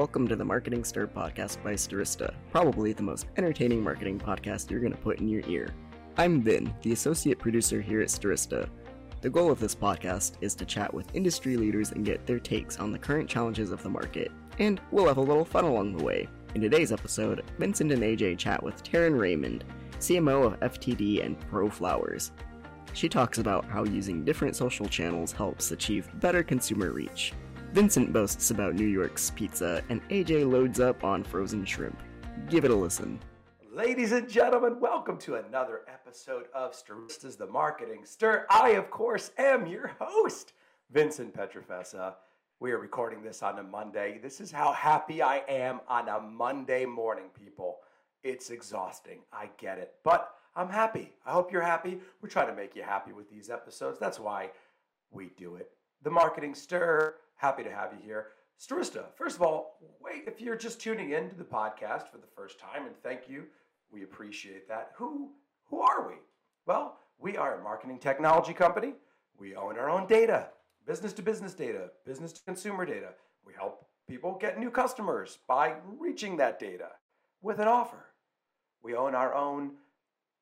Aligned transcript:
Welcome 0.00 0.26
to 0.28 0.36
the 0.36 0.46
Marketing 0.46 0.82
Stir 0.82 1.06
podcast 1.06 1.62
by 1.62 1.74
Stirista, 1.74 2.32
probably 2.50 2.94
the 2.94 3.02
most 3.02 3.26
entertaining 3.36 3.84
marketing 3.84 4.18
podcast 4.18 4.70
you're 4.70 4.80
going 4.80 4.94
to 4.94 4.98
put 4.98 5.20
in 5.20 5.28
your 5.28 5.46
ear. 5.46 5.74
I'm 6.16 6.40
Vin, 6.40 6.72
the 6.80 6.92
associate 6.92 7.38
producer 7.38 7.82
here 7.82 8.00
at 8.00 8.08
Stirista. 8.08 8.66
The 9.20 9.28
goal 9.28 9.50
of 9.50 9.60
this 9.60 9.74
podcast 9.74 10.36
is 10.40 10.54
to 10.54 10.64
chat 10.64 10.94
with 10.94 11.14
industry 11.14 11.58
leaders 11.58 11.92
and 11.92 12.02
get 12.02 12.24
their 12.24 12.38
takes 12.38 12.78
on 12.78 12.92
the 12.92 12.98
current 12.98 13.28
challenges 13.28 13.72
of 13.72 13.82
the 13.82 13.90
market, 13.90 14.32
and 14.58 14.80
we'll 14.90 15.06
have 15.06 15.18
a 15.18 15.20
little 15.20 15.44
fun 15.44 15.64
along 15.64 15.94
the 15.94 16.02
way. 16.02 16.26
In 16.54 16.62
today's 16.62 16.92
episode, 16.92 17.44
Vincent 17.58 17.92
and 17.92 18.02
AJ 18.02 18.38
chat 18.38 18.62
with 18.62 18.82
Taryn 18.82 19.20
Rayment, 19.20 19.64
CMO 19.98 20.46
of 20.46 20.58
FTD 20.60 21.22
and 21.22 21.38
Pro 21.50 21.68
Flowers. 21.68 22.32
She 22.94 23.10
talks 23.10 23.36
about 23.36 23.66
how 23.66 23.84
using 23.84 24.24
different 24.24 24.56
social 24.56 24.88
channels 24.88 25.32
helps 25.32 25.72
achieve 25.72 26.08
better 26.20 26.42
consumer 26.42 26.90
reach. 26.90 27.34
Vincent 27.72 28.12
boasts 28.12 28.50
about 28.50 28.74
New 28.74 28.86
York's 28.86 29.30
pizza, 29.30 29.80
and 29.90 30.02
AJ 30.08 30.50
loads 30.50 30.80
up 30.80 31.04
on 31.04 31.22
frozen 31.22 31.64
shrimp. 31.64 31.96
Give 32.48 32.64
it 32.64 32.72
a 32.72 32.74
listen. 32.74 33.20
Ladies 33.72 34.10
and 34.10 34.28
gentlemen, 34.28 34.80
welcome 34.80 35.16
to 35.18 35.36
another 35.36 35.82
episode 35.86 36.46
of 36.52 36.72
Stirista's 36.72 37.36
The 37.36 37.46
Marketing 37.46 38.00
Stir. 38.04 38.44
I, 38.50 38.70
of 38.70 38.90
course, 38.90 39.30
am 39.38 39.68
your 39.68 39.92
host, 40.00 40.52
Vincent 40.90 41.32
Pietrafesa. 41.32 42.14
We 42.58 42.72
are 42.72 42.78
recording 42.78 43.22
this 43.22 43.40
on 43.40 43.60
a 43.60 43.62
Monday. 43.62 44.18
This 44.20 44.40
is 44.40 44.50
how 44.50 44.72
happy 44.72 45.22
I 45.22 45.44
am 45.48 45.80
on 45.86 46.08
a 46.08 46.20
Monday 46.20 46.84
morning, 46.84 47.26
people. 47.38 47.78
It's 48.24 48.50
exhausting. 48.50 49.20
I 49.32 49.48
get 49.58 49.78
it. 49.78 49.92
But 50.02 50.28
I'm 50.56 50.70
happy. 50.70 51.12
I 51.24 51.30
hope 51.30 51.52
you're 51.52 51.62
happy. 51.62 52.00
We're 52.20 52.30
trying 52.30 52.48
to 52.48 52.56
make 52.56 52.74
you 52.74 52.82
happy 52.82 53.12
with 53.12 53.30
these 53.30 53.48
episodes. 53.48 54.00
That's 54.00 54.18
why 54.18 54.50
we 55.12 55.30
do 55.36 55.54
it. 55.54 55.70
The 56.02 56.10
Marketing 56.10 56.54
Stir, 56.54 57.14
happy 57.40 57.64
to 57.64 57.70
have 57.70 57.92
you 57.92 57.98
here. 58.04 58.28
Stirista, 58.60 59.06
first 59.16 59.36
of 59.36 59.42
all, 59.42 59.78
wait, 59.98 60.24
if 60.26 60.42
you're 60.42 60.56
just 60.56 60.78
tuning 60.78 61.12
in 61.12 61.30
to 61.30 61.34
the 61.34 61.44
podcast 61.44 62.10
for 62.10 62.18
the 62.18 62.26
first 62.36 62.58
time, 62.60 62.84
and 62.84 62.94
thank 63.02 63.28
you, 63.28 63.44
we 63.90 64.02
appreciate 64.02 64.68
that. 64.68 64.90
Who, 64.96 65.30
who 65.64 65.80
are 65.80 66.06
we? 66.06 66.16
Well, 66.66 66.98
we 67.18 67.38
are 67.38 67.58
a 67.58 67.62
marketing 67.62 67.98
technology 67.98 68.52
company. 68.52 68.92
We 69.38 69.56
own 69.56 69.78
our 69.78 69.88
own 69.88 70.06
data, 70.06 70.48
business 70.86 71.14
to 71.14 71.22
business 71.22 71.54
data, 71.54 71.90
business 72.04 72.32
to 72.34 72.44
consumer 72.44 72.84
data. 72.84 73.14
We 73.46 73.54
help 73.54 73.86
people 74.06 74.36
get 74.38 74.60
new 74.60 74.70
customers 74.70 75.38
by 75.48 75.76
reaching 75.98 76.36
that 76.36 76.60
data 76.60 76.88
with 77.40 77.58
an 77.58 77.68
offer. 77.68 78.04
We 78.82 78.94
own 78.94 79.14
our 79.14 79.34
own 79.34 79.72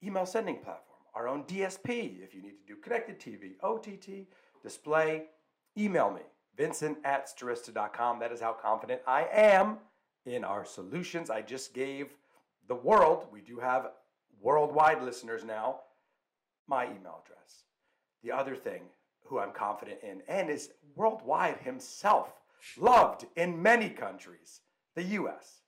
email 0.03 0.27
sending 0.27 0.57
platform, 0.57 0.99
our 1.15 1.29
own 1.29 1.45
DSP. 1.45 2.25
If 2.25 2.35
you 2.35 2.43
need 2.43 2.57
to 2.59 2.75
do 2.75 2.77
connected 2.83 3.21
TV, 3.21 3.53
OTT, 3.63 4.27
display, 4.65 5.27
email 5.77 6.11
me, 6.11 6.23
vincent 6.59 6.99
at 7.05 7.27
stirista.com. 7.27 8.19
That 8.19 8.33
is 8.33 8.41
how 8.41 8.53
confident 8.53 9.01
I 9.07 9.27
am 9.33 9.79
in 10.27 10.45
our 10.45 10.65
solutions. 10.65 11.31
I 11.31 11.41
just 11.41 11.73
gave 11.73 12.09
the 12.67 12.75
world, 12.75 13.27
we 13.33 13.41
do 13.41 13.59
have 13.59 13.93
worldwide 14.43 15.03
listeners 15.03 15.45
now, 15.45 15.81
my 16.67 16.85
email 16.85 17.23
address. 17.25 17.63
The 18.23 18.33
other 18.33 18.55
thing 18.55 18.83
who 19.25 19.39
I'm 19.39 19.53
confident 19.53 20.01
in 20.03 20.23
and 20.29 20.51
is 20.51 20.71
worldwide 20.95 21.59
himself, 21.59 22.33
loved 22.77 23.25
in 23.37 23.63
many 23.63 23.89
countries, 23.89 24.61
the 24.95 25.05
US, 25.05 25.63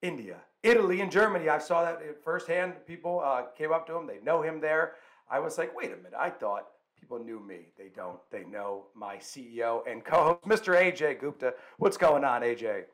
India, 0.00 0.38
Italy, 0.62 1.00
and 1.00 1.12
Germany. 1.12 1.48
I 1.48 1.58
saw 1.58 1.84
that 1.84 2.00
firsthand. 2.24 2.74
People 2.86 3.20
uh, 3.24 3.42
came 3.56 3.72
up 3.72 3.86
to 3.86 3.96
him, 3.96 4.06
they 4.06 4.20
know 4.24 4.42
him 4.42 4.60
there. 4.60 4.94
I 5.30 5.38
was 5.38 5.58
like, 5.58 5.76
wait 5.76 5.92
a 5.92 5.96
minute, 5.96 6.14
I 6.18 6.30
thought 6.30 6.66
people 7.12 7.24
knew 7.24 7.40
me. 7.40 7.66
They 7.76 7.90
don't. 7.94 8.18
They 8.30 8.44
know 8.44 8.86
my 8.94 9.16
CEO 9.16 9.80
and 9.90 10.04
co 10.04 10.38
host, 10.42 10.42
Mr. 10.44 10.74
AJ 10.74 11.20
Gupta. 11.20 11.54
What's 11.78 11.96
going 11.96 12.24
on, 12.24 12.42
AJ? 12.42 12.84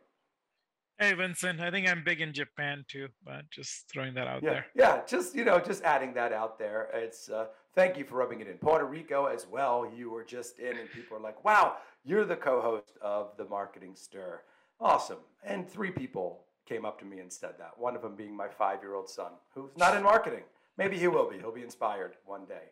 Hey 0.98 1.12
Vincent, 1.12 1.60
I 1.60 1.70
think 1.70 1.88
I'm 1.88 2.02
big 2.02 2.20
in 2.20 2.32
Japan 2.32 2.84
too, 2.88 3.06
but 3.24 3.48
just 3.52 3.88
throwing 3.88 4.14
that 4.14 4.26
out 4.26 4.42
yeah, 4.42 4.50
there. 4.50 4.66
Yeah, 4.74 5.00
just 5.06 5.36
you 5.36 5.44
know, 5.44 5.60
just 5.60 5.84
adding 5.84 6.12
that 6.14 6.32
out 6.32 6.58
there. 6.58 6.88
It's 6.92 7.30
uh, 7.30 7.46
thank 7.76 7.96
you 7.96 8.04
for 8.04 8.16
rubbing 8.16 8.40
it 8.40 8.48
in. 8.48 8.54
Puerto 8.54 8.84
Rico 8.84 9.26
as 9.26 9.46
well. 9.46 9.88
You 9.96 10.10
were 10.10 10.24
just 10.24 10.58
in, 10.58 10.76
and 10.76 10.90
people 10.90 11.16
are 11.16 11.20
like, 11.20 11.44
"Wow, 11.44 11.76
you're 12.04 12.24
the 12.24 12.34
co-host 12.34 12.98
of 13.00 13.36
the 13.36 13.44
Marketing 13.44 13.92
Stir." 13.94 14.40
Awesome. 14.80 15.18
And 15.44 15.68
three 15.68 15.92
people 15.92 16.40
came 16.68 16.84
up 16.84 16.98
to 16.98 17.04
me 17.04 17.20
and 17.20 17.32
said 17.32 17.54
that. 17.58 17.72
One 17.76 17.94
of 17.94 18.02
them 18.02 18.16
being 18.16 18.36
my 18.36 18.48
five-year-old 18.48 19.08
son, 19.08 19.32
who's 19.54 19.70
not 19.76 19.96
in 19.96 20.02
marketing. 20.02 20.42
Maybe 20.76 20.98
he 20.98 21.06
will 21.06 21.30
be. 21.30 21.38
He'll 21.38 21.52
be 21.52 21.62
inspired 21.62 22.14
one 22.24 22.44
day. 22.46 22.70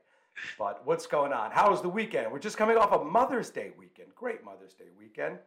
But 0.59 0.87
what's 0.87 1.07
going 1.07 1.33
on? 1.33 1.51
How 1.51 1.71
was 1.71 1.83
the 1.83 1.89
weekend? 1.89 2.31
We're 2.33 2.39
just 2.39 2.57
coming 2.57 2.77
off 2.77 2.93
a 2.93 3.05
Mother's 3.05 3.51
Day 3.51 3.73
weekend. 3.79 4.09
Great 4.15 4.45
Mother's 4.45 4.75
Day 4.75 4.87
weekend. 4.99 5.39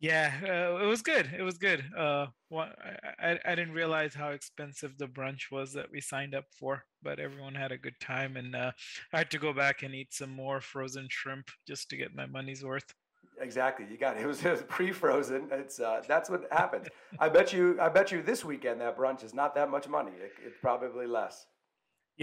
Yeah, 0.00 0.32
uh, 0.42 0.82
it 0.82 0.86
was 0.88 1.00
good. 1.00 1.30
It 1.38 1.42
was 1.42 1.58
good. 1.58 1.84
Uh, 1.96 2.26
what, 2.48 2.76
I, 3.20 3.38
I 3.46 3.54
didn't 3.54 3.72
realize 3.72 4.14
how 4.14 4.30
expensive 4.30 4.98
the 4.98 5.06
brunch 5.06 5.52
was 5.52 5.72
that 5.74 5.92
we 5.92 6.00
signed 6.00 6.34
up 6.34 6.46
for, 6.58 6.84
but 7.04 7.20
everyone 7.20 7.54
had 7.54 7.70
a 7.70 7.78
good 7.78 7.94
time, 8.00 8.36
and 8.36 8.56
uh, 8.56 8.72
I 9.12 9.18
had 9.18 9.30
to 9.30 9.38
go 9.38 9.52
back 9.52 9.84
and 9.84 9.94
eat 9.94 10.12
some 10.12 10.30
more 10.30 10.60
frozen 10.60 11.06
shrimp 11.08 11.50
just 11.68 11.88
to 11.90 11.96
get 11.96 12.16
my 12.16 12.26
money's 12.26 12.64
worth. 12.64 12.92
Exactly, 13.40 13.86
you 13.88 13.96
got 13.96 14.16
it. 14.16 14.22
It 14.22 14.26
was, 14.26 14.44
it 14.44 14.50
was 14.50 14.62
pre-frozen. 14.62 15.48
It's 15.52 15.78
uh, 15.78 16.02
that's 16.08 16.28
what 16.28 16.48
happens. 16.50 16.88
I 17.20 17.28
bet 17.28 17.52
you. 17.52 17.80
I 17.80 17.88
bet 17.88 18.10
you 18.10 18.22
this 18.22 18.44
weekend 18.44 18.80
that 18.80 18.98
brunch 18.98 19.22
is 19.22 19.32
not 19.32 19.54
that 19.54 19.70
much 19.70 19.88
money. 19.88 20.12
It, 20.20 20.32
it's 20.44 20.58
probably 20.60 21.06
less. 21.06 21.46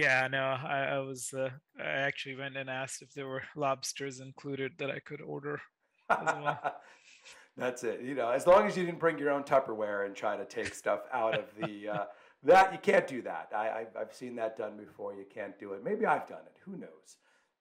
Yeah, 0.00 0.28
no, 0.28 0.44
I, 0.44 0.92
I 0.92 0.98
was. 1.00 1.34
Uh, 1.34 1.50
I 1.78 1.82
actually 1.82 2.36
went 2.36 2.56
and 2.56 2.70
asked 2.70 3.02
if 3.02 3.12
there 3.12 3.26
were 3.26 3.42
lobsters 3.56 4.20
included 4.20 4.72
that 4.78 4.90
I 4.90 4.98
could 5.00 5.20
order. 5.20 5.60
Well. 6.08 6.76
That's 7.56 7.84
it. 7.84 8.00
You 8.00 8.14
know, 8.14 8.30
as 8.30 8.46
long 8.46 8.66
as 8.66 8.76
you 8.76 8.86
didn't 8.86 9.00
bring 9.00 9.18
your 9.18 9.30
own 9.30 9.42
Tupperware 9.42 10.06
and 10.06 10.14
try 10.14 10.36
to 10.36 10.46
take 10.46 10.72
stuff 10.72 11.00
out 11.12 11.38
of 11.38 11.44
the 11.60 11.88
uh, 11.88 12.04
that 12.44 12.72
you 12.72 12.78
can't 12.78 13.06
do 13.06 13.20
that. 13.22 13.50
I, 13.54 13.86
I 13.94 13.98
have 13.98 14.14
seen 14.14 14.34
that 14.36 14.56
done 14.56 14.78
before. 14.78 15.14
You 15.14 15.26
can't 15.28 15.58
do 15.58 15.72
it. 15.72 15.84
Maybe 15.84 16.06
I've 16.06 16.26
done 16.26 16.46
it. 16.46 16.56
Who 16.64 16.78
knows? 16.78 17.16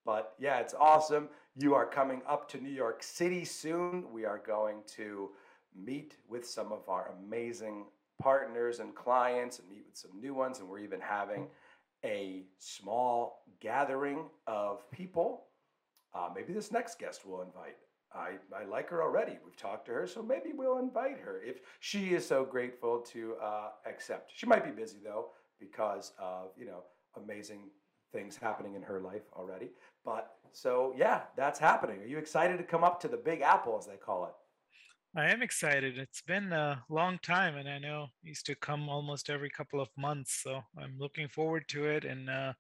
But 0.06 0.36
yeah, 0.40 0.60
it's 0.60 0.74
awesome. 0.80 1.28
You 1.58 1.74
are 1.74 1.86
coming 1.86 2.22
up 2.28 2.48
to 2.52 2.62
New 2.62 2.72
York 2.72 3.04
City 3.04 3.44
soon. 3.44 4.06
We 4.14 4.24
are 4.24 4.38
going 4.38 4.78
to 4.96 5.32
meet 5.76 6.16
with 6.30 6.48
some 6.48 6.72
of 6.72 6.88
our 6.88 7.14
amazing 7.22 7.86
partners 8.22 8.80
and 8.80 8.96
clients 8.96 9.60
and 9.60 9.68
meet 9.68 9.84
with 9.86 9.98
some 9.98 10.12
new 10.22 10.34
ones. 10.34 10.60
And 10.60 10.70
we're 10.70 10.80
even 10.80 11.02
having 11.02 11.48
a 12.04 12.44
small 12.58 13.44
gathering 13.60 14.26
of 14.48 14.90
people. 14.92 15.46
Uh, 16.14 16.30
maybe 16.34 16.54
this 16.54 16.72
next 16.72 17.00
guest 17.00 17.26
will 17.26 17.42
invite. 17.42 17.78
I, 18.14 18.34
I 18.56 18.66
like 18.66 18.90
her 18.90 19.04
already. 19.04 19.38
We've 19.46 19.56
talked 19.56 19.86
to 19.86 19.92
her, 19.92 20.08
so 20.08 20.24
maybe 20.24 20.52
we'll 20.54 20.80
invite 20.80 21.20
her 21.20 21.42
if 21.44 21.58
she 21.80 22.16
is 22.16 22.26
so 22.26 22.44
grateful 22.44 23.02
to 23.12 23.36
uh, 23.42 23.70
accept. 23.86 24.32
She 24.34 24.48
might 24.48 24.66
be 24.66 24.72
busy 24.72 24.98
though 25.04 25.28
because 25.60 26.14
of 26.20 26.50
you 26.58 26.66
know 26.66 26.84
amazing 27.16 27.70
things 28.12 28.36
happening 28.36 28.74
in 28.74 28.82
her 28.82 29.00
life 29.00 29.22
already. 29.34 29.70
But 30.04 30.32
so 30.52 30.94
yeah, 30.98 31.22
that's 31.36 31.60
happening. 31.60 32.02
Are 32.02 32.08
you 32.08 32.18
excited 32.18 32.58
to 32.58 32.64
come 32.64 32.84
up 32.84 33.00
to 33.02 33.08
the 33.08 33.18
Big 33.18 33.42
Apple, 33.42 33.78
as 33.78 33.86
they 33.86 33.98
call 33.98 34.26
it? 34.26 34.34
I 35.16 35.30
am 35.32 35.42
excited. 35.42 35.98
It's 35.98 36.22
been 36.22 36.54
a 36.54 36.84
long 36.88 37.18
time, 37.24 37.58
and 37.58 37.68
I 37.68 37.80
know 37.80 38.08
used 38.22 38.46
to 38.46 38.56
come 38.56 38.90
almost 38.90 39.30
every 39.30 39.50
couple 39.50 39.82
of 39.82 39.90
months. 39.98 40.42
So 40.44 40.62
I'm 40.78 40.96
looking 41.00 41.28
forward 41.28 41.68
to 41.70 41.86
it. 41.86 42.06
And 42.06 42.30
uh, 42.30 42.54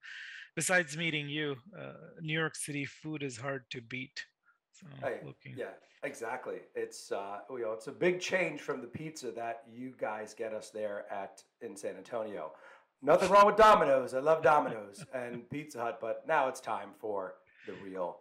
besides 0.56 0.98
meeting 0.98 1.30
you, 1.30 1.56
uh, 1.80 1.94
New 2.22 2.34
York 2.34 2.56
City 2.56 2.86
food 2.86 3.22
is 3.22 3.38
hard 3.38 3.66
to 3.72 3.82
beat. 3.82 4.26
So 4.72 4.88
hey, 5.02 5.20
looking. 5.24 5.54
Yeah, 5.58 5.74
exactly. 6.02 6.58
It's 6.74 7.12
uh, 7.12 7.40
you 7.52 7.62
know 7.62 7.74
it's 7.74 7.88
a 7.88 7.92
big 7.92 8.20
change 8.20 8.62
from 8.62 8.82
the 8.82 8.88
pizza 8.88 9.32
that 9.32 9.64
you 9.72 9.94
guys 10.00 10.34
get 10.34 10.54
us 10.54 10.72
there 10.72 11.06
at 11.12 11.44
in 11.62 11.76
San 11.76 11.98
Antonio. 11.98 12.54
Nothing 13.02 13.30
wrong 13.30 13.46
with 13.46 13.58
Domino's. 13.58 14.14
I 14.16 14.20
love 14.20 14.42
Domino's 14.42 15.06
and 15.14 15.48
Pizza 15.52 15.80
Hut, 15.80 16.00
but 16.02 16.28
now 16.28 16.48
it's 16.48 16.59
time 16.59 16.90
for 17.00 17.36
the 17.68 17.74
real 17.86 18.18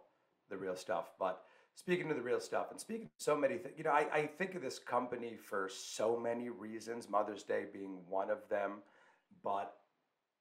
the 0.51 0.57
real 0.57 0.75
stuff. 0.75 1.13
But 1.17 1.41
speaking 1.79 2.09
to 2.09 2.13
the 2.13 2.21
real 2.21 2.41
stuff 2.41 2.67
and 2.71 2.79
speaking 2.79 3.09
so 3.17 3.37
many 3.37 3.57
things, 3.57 3.73
you 3.77 3.85
know, 3.85 3.91
I, 3.91 4.05
I 4.11 4.25
think 4.25 4.53
of 4.53 4.61
this 4.61 4.79
company 4.79 5.37
for 5.41 5.69
so 5.73 6.19
many 6.19 6.49
reasons, 6.49 7.09
Mother's 7.09 7.43
Day 7.43 7.63
being 7.71 7.99
one 8.09 8.29
of 8.29 8.39
them. 8.49 8.79
But 9.43 9.75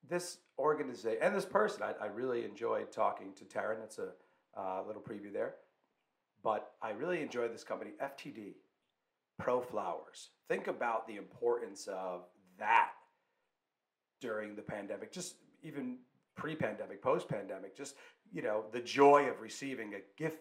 this 0.08 0.38
organization 0.58 1.20
and 1.22 1.36
this 1.36 1.44
person, 1.44 1.84
I, 1.84 2.04
I 2.04 2.08
really 2.08 2.44
enjoyed 2.44 2.90
talking 2.90 3.32
to 3.36 3.44
Taryn. 3.44 3.84
It's 3.84 3.98
a 3.98 4.08
uh, 4.58 4.82
little 4.84 5.00
preview 5.00 5.32
there. 5.32 5.54
But 6.42 6.72
I 6.82 6.90
really 6.90 7.22
enjoyed 7.22 7.54
this 7.54 7.62
company, 7.62 7.92
FTD, 8.02 8.54
Pro 9.38 9.60
Flowers. 9.60 10.30
Think 10.48 10.66
about 10.66 11.06
the 11.06 11.16
importance 11.16 11.86
of 11.86 12.22
that 12.58 12.90
during 14.20 14.56
the 14.56 14.62
pandemic, 14.62 15.12
just 15.12 15.36
even 15.62 15.98
pre-pandemic, 16.36 17.00
post-pandemic, 17.00 17.76
just 17.76 17.94
you 18.32 18.42
know 18.42 18.64
the 18.72 18.80
joy 18.80 19.28
of 19.28 19.40
receiving 19.40 19.94
a 19.94 20.00
gift 20.20 20.40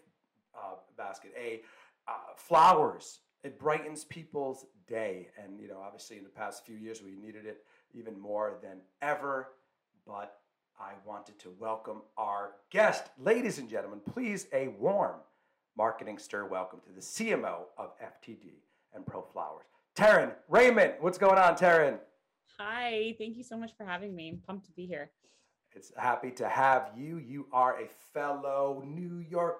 uh, 0.57 0.75
basket, 0.97 1.33
a 1.39 1.61
uh, 2.07 2.13
flowers. 2.35 3.19
It 3.43 3.59
brightens 3.59 4.03
people's 4.03 4.65
day, 4.87 5.29
and 5.41 5.59
you 5.59 5.67
know 5.67 5.79
obviously 5.83 6.17
in 6.17 6.23
the 6.23 6.29
past 6.29 6.65
few 6.65 6.75
years 6.75 7.01
we 7.01 7.15
needed 7.15 7.45
it 7.45 7.63
even 7.93 8.19
more 8.19 8.57
than 8.61 8.79
ever. 9.01 9.49
But 10.05 10.39
I 10.79 10.91
wanted 11.05 11.39
to 11.39 11.49
welcome 11.59 12.01
our 12.17 12.53
guest, 12.71 13.05
ladies 13.17 13.57
and 13.59 13.69
gentlemen. 13.69 13.99
Please 14.05 14.47
a 14.53 14.69
warm 14.79 15.17
marketing 15.77 16.17
stir 16.17 16.47
welcome 16.47 16.79
to 16.85 16.91
the 16.91 17.01
CMO 17.01 17.65
of 17.77 17.91
FTD, 17.99 18.61
and 18.93 19.05
Pro 19.05 19.21
Flowers. 19.21 19.65
Taryn 19.95 20.33
Rayment, 20.49 20.95
what's 20.99 21.17
going 21.17 21.37
on, 21.37 21.55
Taryn? 21.55 21.99
Hi, 22.59 23.15
thank 23.19 23.37
you 23.37 23.43
so 23.43 23.57
much 23.57 23.71
for 23.77 23.85
having 23.85 24.15
me. 24.15 24.29
I'm 24.29 24.37
pumped 24.37 24.65
to 24.65 24.71
be 24.71 24.85
here. 24.85 25.11
It's 25.75 25.91
happy 25.95 26.31
to 26.31 26.49
have 26.49 26.89
you. 26.95 27.17
You 27.17 27.47
are 27.51 27.79
a 27.79 27.87
fellow 28.13 28.83
New 28.83 29.19
York, 29.19 29.59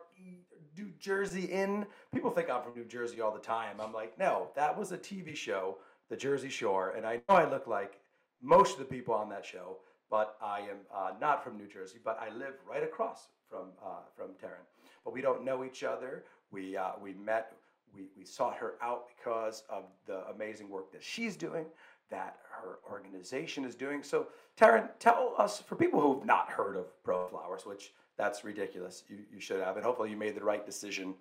New 0.78 0.92
Jersey 1.00 1.46
in. 1.46 1.86
People 2.14 2.30
think 2.30 2.50
I'm 2.50 2.62
from 2.62 2.76
New 2.76 2.86
Jersey 2.86 3.22
all 3.22 3.34
the 3.34 3.40
time. 3.40 3.78
I'm 3.82 3.94
like, 3.94 4.18
no, 4.18 4.50
that 4.56 4.78
was 4.78 4.92
a 4.92 4.98
TV 4.98 5.36
show, 5.36 5.78
The 6.10 6.16
Jersey 6.16 6.50
Shore, 6.50 6.94
and 6.96 7.06
I 7.06 7.16
know 7.16 7.36
I 7.36 7.50
look 7.50 7.68
like 7.68 8.00
most 8.42 8.74
of 8.74 8.80
the 8.80 8.86
people 8.86 9.14
on 9.14 9.30
that 9.30 9.46
show, 9.46 9.78
but 10.10 10.38
I 10.42 10.60
am 10.60 10.78
uh, 10.94 11.12
not 11.20 11.44
from 11.44 11.58
New 11.58 11.68
Jersey. 11.68 11.98
But 12.04 12.20
I 12.22 12.34
live 12.36 12.54
right 12.70 12.84
across 12.84 13.30
from 13.50 13.70
uh, 13.84 14.02
from 14.16 14.30
Taryn. 14.42 14.64
But 15.04 15.14
we 15.14 15.22
don't 15.22 15.44
know 15.44 15.64
each 15.64 15.84
other. 15.84 16.26
We 16.52 16.78
uh, 16.78 16.92
we 17.02 17.14
met. 17.14 17.54
We, 17.96 18.10
we 18.18 18.26
sought 18.26 18.58
her 18.58 18.76
out 18.82 19.06
because 19.18 19.64
of 19.70 19.86
the 20.06 20.28
amazing 20.28 20.70
work 20.70 20.92
that 20.92 21.02
she's 21.02 21.36
doing 21.38 21.66
that 22.10 22.38
her 22.50 22.80
organization 22.90 23.66
is 23.66 23.76
doing. 23.76 24.04
So, 24.04 24.28
Taryn, 24.60 24.90
tell 25.00 25.34
us 25.38 25.62
for 25.62 25.76
people 25.76 26.00
who've 26.00 26.26
not 26.26 26.50
heard 26.50 26.76
of 26.76 26.86
Pro 27.04 27.28
Flowers, 27.28 27.66
which 27.66 27.94
that's 28.18 28.44
ridiculous. 28.44 29.04
You, 29.08 29.18
you 29.32 29.40
should 29.40 29.62
have, 29.62 29.76
and 29.76 29.86
hopefully 29.86 30.10
you 30.10 30.18
made 30.18 30.36
the 30.36 30.44
right 30.44 30.66
decision 30.66 31.14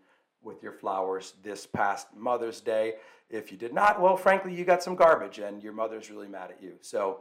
with 0.42 0.62
your 0.62 0.72
flowers 0.72 1.34
this 1.42 1.66
past 1.66 2.08
Mother's 2.16 2.60
Day. 2.60 2.94
If 3.28 3.50
you 3.50 3.58
did 3.58 3.74
not, 3.74 4.00
well, 4.00 4.16
frankly, 4.16 4.54
you 4.54 4.64
got 4.64 4.82
some 4.82 4.94
garbage, 4.94 5.38
and 5.38 5.62
your 5.62 5.72
mother's 5.72 6.10
really 6.10 6.28
mad 6.28 6.50
at 6.50 6.62
you. 6.62 6.74
So, 6.80 7.20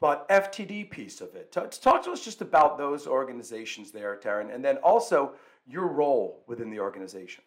but 0.00 0.28
FTD 0.28 0.90
piece 0.90 1.20
of 1.20 1.34
it. 1.34 1.52
Talk, 1.52 1.70
talk 1.72 2.04
to 2.04 2.12
us 2.12 2.24
just 2.24 2.40
about 2.40 2.78
those 2.78 3.06
organizations 3.06 3.90
there, 3.90 4.18
Taryn, 4.22 4.54
and 4.54 4.64
then 4.64 4.76
also 4.78 5.32
your 5.66 5.86
role 5.88 6.44
within 6.46 6.70
the 6.70 6.80
organization. 6.80 7.44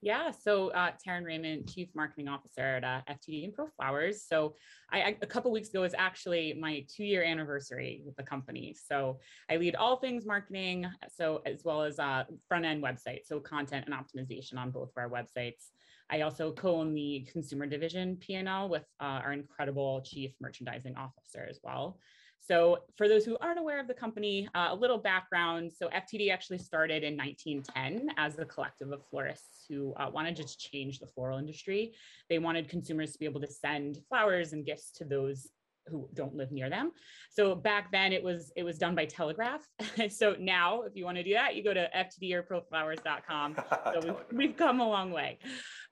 Yeah, 0.00 0.30
so 0.30 0.68
uh, 0.70 0.92
Taryn 1.04 1.24
Rayment, 1.24 1.68
Chief 1.68 1.88
Marketing 1.92 2.28
Officer 2.28 2.62
at 2.62 2.84
uh, 2.84 3.00
FTD 3.10 3.44
and 3.44 3.52
Pro 3.52 3.66
Flowers. 3.66 4.22
So 4.22 4.54
I, 4.92 5.00
I, 5.00 5.16
a 5.22 5.26
couple 5.26 5.50
weeks 5.50 5.70
ago 5.70 5.80
was 5.80 5.94
actually 5.98 6.54
my 6.54 6.86
two-year 6.88 7.24
anniversary 7.24 8.02
with 8.06 8.14
the 8.14 8.22
company. 8.22 8.76
So 8.80 9.18
I 9.50 9.56
lead 9.56 9.74
all 9.74 9.96
things 9.96 10.24
marketing, 10.24 10.86
so 11.12 11.42
as 11.46 11.64
well 11.64 11.82
as 11.82 11.98
uh, 11.98 12.24
front-end 12.46 12.80
website, 12.80 13.26
so 13.26 13.40
content 13.40 13.86
and 13.88 13.94
optimization 13.94 14.56
on 14.56 14.70
both 14.70 14.90
of 14.90 14.96
our 14.96 15.10
websites. 15.10 15.70
I 16.10 16.20
also 16.20 16.52
co-own 16.52 16.94
the 16.94 17.28
consumer 17.30 17.66
division 17.66 18.16
P&L 18.16 18.68
with 18.68 18.84
uh, 19.00 19.20
our 19.24 19.32
incredible 19.32 20.00
Chief 20.02 20.32
Merchandising 20.40 20.96
Officer 20.96 21.46
as 21.50 21.58
well. 21.64 21.98
So 22.40 22.78
for 22.96 23.08
those 23.08 23.24
who 23.24 23.36
aren't 23.40 23.58
aware 23.58 23.78
of 23.78 23.88
the 23.88 23.94
company, 23.94 24.48
uh, 24.54 24.68
a 24.70 24.74
little 24.74 24.98
background. 24.98 25.70
So 25.70 25.88
FTD 25.88 26.32
actually 26.32 26.58
started 26.58 27.04
in 27.04 27.16
1910 27.16 28.14
as 28.16 28.38
a 28.38 28.44
collective 28.44 28.90
of 28.90 29.02
florists 29.10 29.66
who 29.68 29.92
uh, 29.94 30.10
wanted 30.10 30.36
to 30.36 30.58
change 30.58 30.98
the 30.98 31.06
floral 31.06 31.38
industry. 31.38 31.92
They 32.30 32.38
wanted 32.38 32.68
consumers 32.68 33.12
to 33.12 33.18
be 33.18 33.26
able 33.26 33.40
to 33.42 33.50
send 33.50 34.00
flowers 34.08 34.52
and 34.54 34.64
gifts 34.64 34.90
to 34.92 35.04
those 35.04 35.48
who 35.90 36.08
don't 36.14 36.34
live 36.34 36.52
near 36.52 36.70
them. 36.70 36.92
So 37.30 37.54
back 37.54 37.90
then 37.92 38.12
it 38.12 38.22
was 38.22 38.52
it 38.56 38.62
was 38.62 38.78
done 38.78 38.94
by 38.94 39.06
telegraph. 39.06 39.62
so 40.10 40.36
now 40.38 40.82
if 40.82 40.92
you 40.94 41.04
want 41.04 41.16
to 41.18 41.22
do 41.22 41.34
that, 41.34 41.54
you 41.56 41.64
go 41.64 41.74
to 41.74 41.88
ftdorproflowers.com. 41.96 43.56
So 43.88 44.00
we've, 44.04 44.38
we've 44.38 44.56
come 44.56 44.80
a 44.80 44.88
long 44.88 45.10
way. 45.12 45.38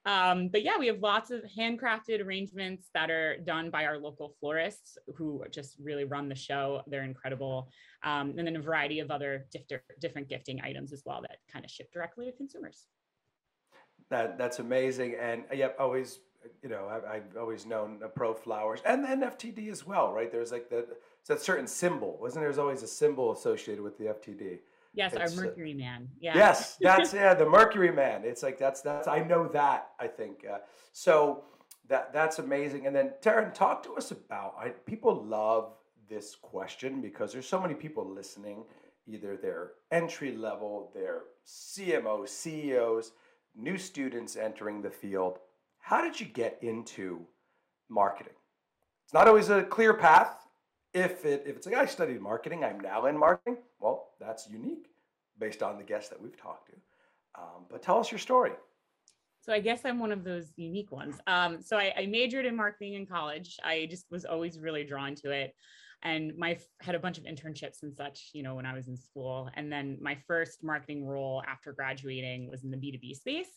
Um, 0.05 0.49
but 0.49 0.63
yeah, 0.63 0.79
we 0.79 0.87
have 0.87 1.01
lots 1.01 1.31
of 1.31 1.43
handcrafted 1.59 2.25
arrangements 2.25 2.89
that 2.95 3.11
are 3.11 3.39
done 3.39 3.71
by 3.71 3.87
our 3.87 3.99
local 3.99 4.35
florists 4.39 4.97
who 5.17 5.43
just 5.51 5.77
really 5.83 6.05
run 6.05 6.29
the 6.29 6.35
show. 6.35 6.83
They're 6.87 7.03
incredible. 7.03 7.71
Um, 8.05 8.35
and 8.39 8.47
then 8.47 8.55
a 8.55 8.61
variety 8.61 9.01
of 9.01 9.11
other 9.11 9.47
different, 9.51 9.83
different 10.01 10.29
gifting 10.29 10.61
items 10.61 10.93
as 10.93 11.03
well 11.05 11.23
that 11.23 11.39
kind 11.53 11.65
of 11.65 11.71
ship 11.71 11.91
directly 11.93 12.27
to 12.27 12.33
consumers. 12.33 12.87
That, 14.11 14.39
that's 14.39 14.61
amazing. 14.61 15.17
And 15.21 15.45
yep, 15.53 15.77
always, 15.81 16.21
you 16.63 16.69
know, 16.69 16.89
I've, 16.89 17.05
I've 17.05 17.37
always 17.37 17.67
known 17.67 18.01
Pro 18.15 18.35
Flowers 18.35 18.81
and 18.85 19.05
then 19.05 19.23
FTD 19.23 19.71
as 19.71 19.87
well, 19.87 20.13
right? 20.13 20.31
There's 20.31 20.53
like 20.53 20.69
that, 20.71 20.89
that 21.27 21.41
certain 21.41 21.67
symbol, 21.67 22.19
wasn't 22.21 22.43
there? 22.43 22.49
There's 22.49 22.59
always 22.59 22.83
a 22.83 22.89
symbol 22.89 23.33
associated 23.33 23.83
with 23.83 23.99
the 23.99 24.05
FTD. 24.05 24.59
Yes, 24.95 25.13
it's, 25.13 25.37
our 25.37 25.45
uh, 25.45 25.47
Mercury 25.47 25.75
Man. 25.75 26.09
Yeah. 26.21 26.37
Yes, 26.37 26.77
that's 26.81 27.13
yeah, 27.13 27.35
the 27.35 27.49
Mercury 27.49 27.93
Man. 27.93 28.23
It's 28.25 28.43
like 28.43 28.59
that's 28.59 28.81
that's 28.81 29.07
I 29.07 29.21
know 29.21 29.47
that 29.49 29.91
I 30.01 30.07
think 30.07 30.45
uh, 30.51 30.59
so 30.93 31.45
that 31.89 32.13
that's 32.13 32.39
amazing. 32.39 32.87
And 32.87 32.97
then 32.97 33.13
Taryn, 33.23 33.53
talk 33.53 33.83
to 33.85 33.95
us 33.95 34.11
about 34.11 34.55
I, 34.59 34.71
people 34.71 35.23
love 35.25 35.75
this 36.09 36.35
question 36.35 37.01
because 37.01 37.33
there's 37.33 37.49
so 37.49 37.61
many 37.61 37.75
people 37.75 38.09
listening. 38.09 38.65
Either 39.07 39.37
they're 39.37 39.73
entry 39.93 40.35
level, 40.35 40.91
they're 40.93 41.25
CMOs, 41.47 42.29
CEOs, 42.31 43.13
new 43.55 43.79
students 43.79 44.37
entering 44.37 44.83
the 44.83 44.91
field. 44.91 45.39
How 45.87 46.03
did 46.03 46.19
you 46.19 46.27
get 46.27 46.59
into 46.63 47.25
marketing? 47.89 48.33
It's 49.05 49.15
not 49.15 49.29
always 49.29 49.51
a 49.51 49.63
clear 49.63 49.95
path 49.95 50.37
if 50.93 51.25
it 51.25 51.45
if 51.47 51.55
it's 51.55 51.65
like 51.65 51.77
I 51.77 51.87
studied 51.87 52.21
marketing, 52.21 52.65
I'm 52.65 52.81
now 52.81 53.07
in 53.07 53.17
marketing. 53.17 53.59
Well, 53.79 54.09
that's 54.19 54.51
unique 54.51 54.89
based 55.39 55.63
on 55.63 55.79
the 55.79 55.85
guests 55.85 56.09
that 56.09 56.21
we've 56.21 56.37
talked 56.37 56.71
to. 56.71 56.73
Um, 57.41 57.67
but 57.71 57.85
tell 57.85 58.01
us 58.01 58.11
your 58.11 58.19
story. 58.19 58.51
So 59.43 59.53
I 59.53 59.61
guess 59.61 59.85
I'm 59.85 60.01
one 60.01 60.11
of 60.11 60.25
those 60.25 60.53
unique 60.57 60.91
ones. 60.91 61.21
Um, 61.29 61.63
so 61.63 61.77
I, 61.77 61.95
I, 61.97 62.07
majored 62.07 62.47
in 62.47 62.57
marketing 62.57 62.95
in 62.95 63.07
college. 63.07 63.57
I 63.63 63.87
just 63.89 64.07
was 64.11 64.25
always 64.25 64.59
really 64.59 64.83
drawn 64.83 65.15
to 65.23 65.31
it, 65.31 65.55
and 66.03 66.37
my 66.37 66.59
had 66.81 66.97
a 66.97 66.99
bunch 66.99 67.17
of 67.17 67.23
internships 67.23 67.85
and 67.85 67.95
such, 67.95 68.31
you 68.33 68.43
know, 68.43 68.57
when 68.57 68.67
I 68.67 68.75
was 68.75 68.89
in 68.89 68.97
school. 68.97 69.51
And 69.55 69.71
then 69.71 69.99
my 70.01 70.19
first 70.27 70.65
marketing 70.65 71.07
role 71.07 71.45
after 71.47 71.73
graduating 71.73 72.51
was 72.51 72.65
in 72.65 72.73
the 72.73 72.77
B2B 72.77 73.15
space 73.15 73.51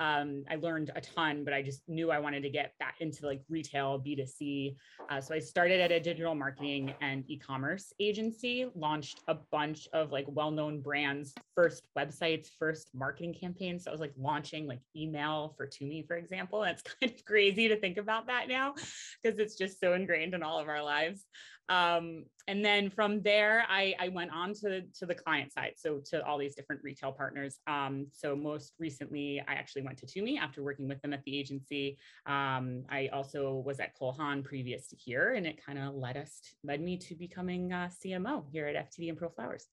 um, 0.00 0.44
I 0.50 0.56
learned 0.56 0.90
a 0.96 1.00
ton, 1.00 1.44
but 1.44 1.52
I 1.52 1.62
just 1.62 1.82
knew 1.86 2.10
I 2.10 2.18
wanted 2.18 2.42
to 2.42 2.50
get 2.50 2.72
back 2.80 2.96
into 3.00 3.26
like 3.26 3.42
retail, 3.50 4.02
B2C. 4.04 4.74
Uh, 5.10 5.20
so 5.20 5.34
I 5.34 5.38
started 5.38 5.78
at 5.78 5.92
a 5.92 6.00
digital 6.00 6.34
marketing 6.34 6.94
and 7.02 7.22
e-commerce 7.28 7.92
agency, 8.00 8.66
launched 8.74 9.20
a 9.28 9.36
bunch 9.52 9.88
of 9.92 10.10
like 10.10 10.24
well-known 10.28 10.80
brands, 10.80 11.34
first 11.54 11.82
websites, 11.96 12.48
first 12.58 12.88
marketing 12.94 13.36
campaigns. 13.38 13.84
So 13.84 13.90
I 13.90 13.92
was 13.92 14.00
like 14.00 14.14
launching 14.16 14.66
like 14.66 14.80
email 14.96 15.54
for 15.56 15.66
Tumi, 15.66 16.06
for 16.06 16.16
example. 16.16 16.64
It's 16.64 16.82
kind 17.00 17.12
of 17.12 17.24
crazy 17.26 17.68
to 17.68 17.78
think 17.78 17.98
about 17.98 18.26
that 18.28 18.48
now 18.48 18.74
because 19.22 19.38
it's 19.38 19.56
just 19.56 19.80
so 19.80 19.92
ingrained 19.92 20.32
in 20.32 20.42
all 20.42 20.58
of 20.58 20.68
our 20.68 20.82
lives. 20.82 21.26
Um, 21.70 22.24
and 22.48 22.64
then 22.64 22.90
from 22.90 23.22
there, 23.22 23.64
I, 23.68 23.94
I, 24.00 24.08
went 24.08 24.32
on 24.32 24.54
to, 24.54 24.82
to 24.98 25.06
the 25.06 25.14
client 25.14 25.52
side, 25.52 25.74
so 25.76 26.00
to 26.10 26.26
all 26.26 26.36
these 26.36 26.56
different 26.56 26.82
retail 26.82 27.12
partners. 27.12 27.60
Um, 27.68 28.08
so 28.12 28.34
most 28.34 28.72
recently, 28.80 29.40
I 29.46 29.52
actually 29.52 29.82
went 29.82 29.96
to 29.98 30.06
Tumi 30.06 30.36
after 30.36 30.64
working 30.64 30.88
with 30.88 31.00
them 31.00 31.12
at 31.12 31.22
the 31.22 31.38
agency. 31.38 31.96
Um, 32.26 32.82
I 32.90 33.08
also 33.12 33.62
was 33.64 33.78
at 33.78 33.94
Cole 33.96 34.16
Haan 34.18 34.42
previous 34.42 34.88
to 34.88 34.96
here, 34.96 35.34
and 35.34 35.46
it 35.46 35.64
kind 35.64 35.78
of 35.78 35.94
led 35.94 36.16
us 36.16 36.40
to, 36.42 36.50
led 36.64 36.80
me 36.80 36.96
to 36.98 37.14
becoming 37.14 37.70
a 37.70 37.88
CMO 38.04 38.44
here 38.50 38.66
at 38.66 38.74
FTD 38.90 39.10
and 39.10 39.16
Pro 39.16 39.28
Flowers. 39.28 39.68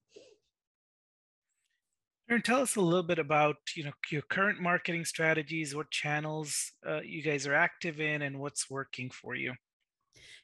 Taryn, 2.29 2.43
tell 2.43 2.61
us 2.61 2.75
a 2.75 2.81
little 2.81 3.03
bit 3.03 3.19
about 3.19 3.55
you 3.75 3.85
know 3.85 3.93
your 4.11 4.21
current 4.21 4.61
marketing 4.61 5.05
strategies, 5.05 5.73
what 5.73 5.89
channels 5.89 6.73
uh, 6.87 6.99
you 6.99 7.23
guys 7.23 7.47
are 7.47 7.55
active 7.55 7.99
in, 7.99 8.21
and 8.21 8.37
what's 8.39 8.69
working 8.69 9.09
for 9.09 9.33
you. 9.33 9.53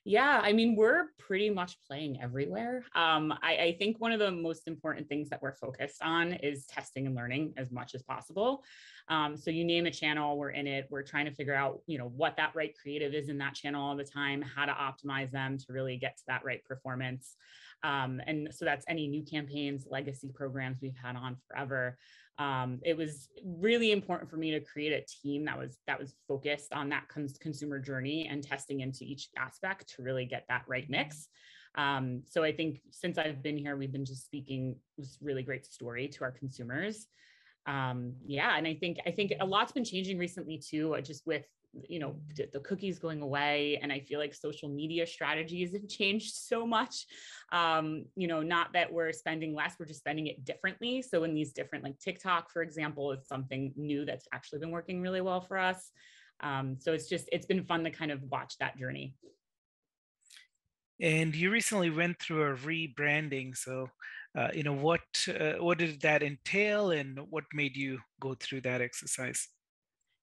Yeah, 0.05 0.41
I 0.43 0.51
mean, 0.51 0.75
we're 0.75 1.07
pretty 1.17 1.49
much 1.49 1.77
playing 1.87 2.21
everywhere. 2.21 2.83
Um, 2.93 3.33
I, 3.41 3.57
I, 3.57 3.75
think 3.79 4.01
one 4.01 4.11
of 4.11 4.19
the 4.19 4.31
most 4.31 4.67
important 4.67 5.07
things 5.07 5.29
that 5.29 5.41
we're 5.41 5.55
focused 5.55 6.01
on 6.01 6.33
is 6.33 6.65
testing 6.65 7.07
and 7.07 7.15
learning 7.15 7.53
as 7.55 7.71
much 7.71 7.95
as 7.95 8.03
possible. 8.03 8.65
Um, 9.07 9.37
so 9.37 9.49
you 9.49 9.63
name 9.63 9.85
a 9.85 9.91
channel, 9.91 10.37
we're 10.37 10.49
in 10.49 10.67
it. 10.67 10.87
We're 10.89 11.03
trying 11.03 11.25
to 11.25 11.31
figure 11.31 11.55
out, 11.55 11.81
you 11.87 11.97
know, 11.97 12.11
what 12.17 12.35
that 12.35 12.51
right 12.53 12.75
creative 12.77 13.13
is 13.13 13.29
in 13.29 13.37
that 13.37 13.53
channel 13.53 13.81
all 13.81 13.95
the 13.95 14.03
time, 14.03 14.41
how 14.41 14.65
to 14.65 14.73
optimize 14.73 15.31
them 15.31 15.57
to 15.57 15.65
really 15.69 15.95
get 15.95 16.17
to 16.17 16.23
that 16.27 16.43
right 16.43 16.63
performance. 16.65 17.37
Um, 17.83 18.21
and 18.27 18.49
so 18.51 18.65
that's 18.65 18.85
any 18.87 19.07
new 19.07 19.23
campaigns, 19.23 19.85
legacy 19.89 20.31
programs 20.33 20.79
we've 20.81 20.95
had 21.01 21.15
on 21.15 21.35
forever. 21.47 21.97
Um, 22.39 22.79
it 22.83 22.97
was 22.97 23.29
really 23.45 23.91
important 23.91 24.29
for 24.29 24.37
me 24.37 24.51
to 24.51 24.59
create 24.59 24.91
a 24.91 25.05
team 25.21 25.45
that 25.45 25.57
was 25.57 25.77
that 25.85 25.99
was 25.99 26.15
focused 26.27 26.73
on 26.73 26.89
that 26.89 27.07
cons- 27.07 27.37
consumer 27.37 27.79
journey 27.79 28.27
and 28.29 28.41
testing 28.41 28.79
into 28.79 29.03
each 29.03 29.29
aspect 29.37 29.93
to 29.95 30.01
really 30.01 30.25
get 30.25 30.45
that 30.49 30.63
right 30.67 30.89
mix. 30.89 31.27
Um, 31.75 32.21
so 32.27 32.43
i 32.43 32.51
think 32.51 32.81
since 32.91 33.17
i've 33.17 33.41
been 33.41 33.57
here 33.57 33.75
we've 33.75 33.91
been 33.91 34.05
just 34.05 34.25
speaking 34.25 34.75
this 34.97 35.17
really 35.21 35.41
great 35.41 35.65
story 35.65 36.07
to 36.07 36.23
our 36.23 36.31
consumers. 36.31 37.07
Um, 37.65 38.13
yeah 38.25 38.57
and 38.57 38.67
i 38.67 38.73
think 38.73 38.97
i 39.07 39.11
think 39.11 39.31
a 39.39 39.45
lot's 39.45 39.71
been 39.71 39.85
changing 39.85 40.17
recently 40.17 40.57
too 40.57 40.95
uh, 40.95 41.01
just 41.01 41.25
with 41.25 41.45
you 41.89 41.99
know 41.99 42.15
the 42.53 42.59
cookies 42.59 42.99
going 42.99 43.21
away 43.21 43.79
and 43.81 43.91
i 43.91 43.99
feel 43.99 44.19
like 44.19 44.33
social 44.33 44.69
media 44.69 45.07
strategies 45.07 45.73
have 45.73 45.87
changed 45.87 46.35
so 46.35 46.65
much. 46.65 47.05
Um, 47.51 48.05
you 48.15 48.27
know 48.27 48.41
not 48.41 48.73
that 48.73 48.91
we're 48.91 49.11
spending 49.11 49.53
less 49.55 49.75
we're 49.79 49.85
just 49.85 49.99
spending 49.99 50.27
it 50.27 50.45
differently. 50.45 51.01
So 51.01 51.23
in 51.23 51.33
these 51.33 51.53
different 51.53 51.83
like 51.83 51.99
tiktok 51.99 52.51
for 52.51 52.61
example 52.61 53.11
is 53.11 53.27
something 53.27 53.73
new 53.75 54.05
that's 54.05 54.27
actually 54.33 54.59
been 54.59 54.71
working 54.71 55.01
really 55.01 55.21
well 55.21 55.41
for 55.41 55.57
us. 55.57 55.91
Um, 56.41 56.77
so 56.79 56.93
it's 56.93 57.07
just 57.07 57.29
it's 57.31 57.45
been 57.45 57.63
fun 57.63 57.83
to 57.83 57.91
kind 57.91 58.11
of 58.11 58.21
watch 58.23 58.57
that 58.59 58.77
journey. 58.77 59.15
And 60.99 61.35
you 61.35 61.49
recently 61.49 61.89
went 61.89 62.19
through 62.19 62.43
a 62.43 62.55
rebranding. 62.55 63.57
So 63.57 63.89
uh, 64.37 64.49
you 64.53 64.63
know 64.63 64.73
what 64.73 65.01
uh, 65.27 65.53
what 65.59 65.77
did 65.77 66.01
that 66.01 66.23
entail 66.23 66.91
and 66.91 67.19
what 67.29 67.45
made 67.53 67.75
you 67.75 67.99
go 68.19 68.35
through 68.39 68.61
that 68.61 68.81
exercise 68.81 69.47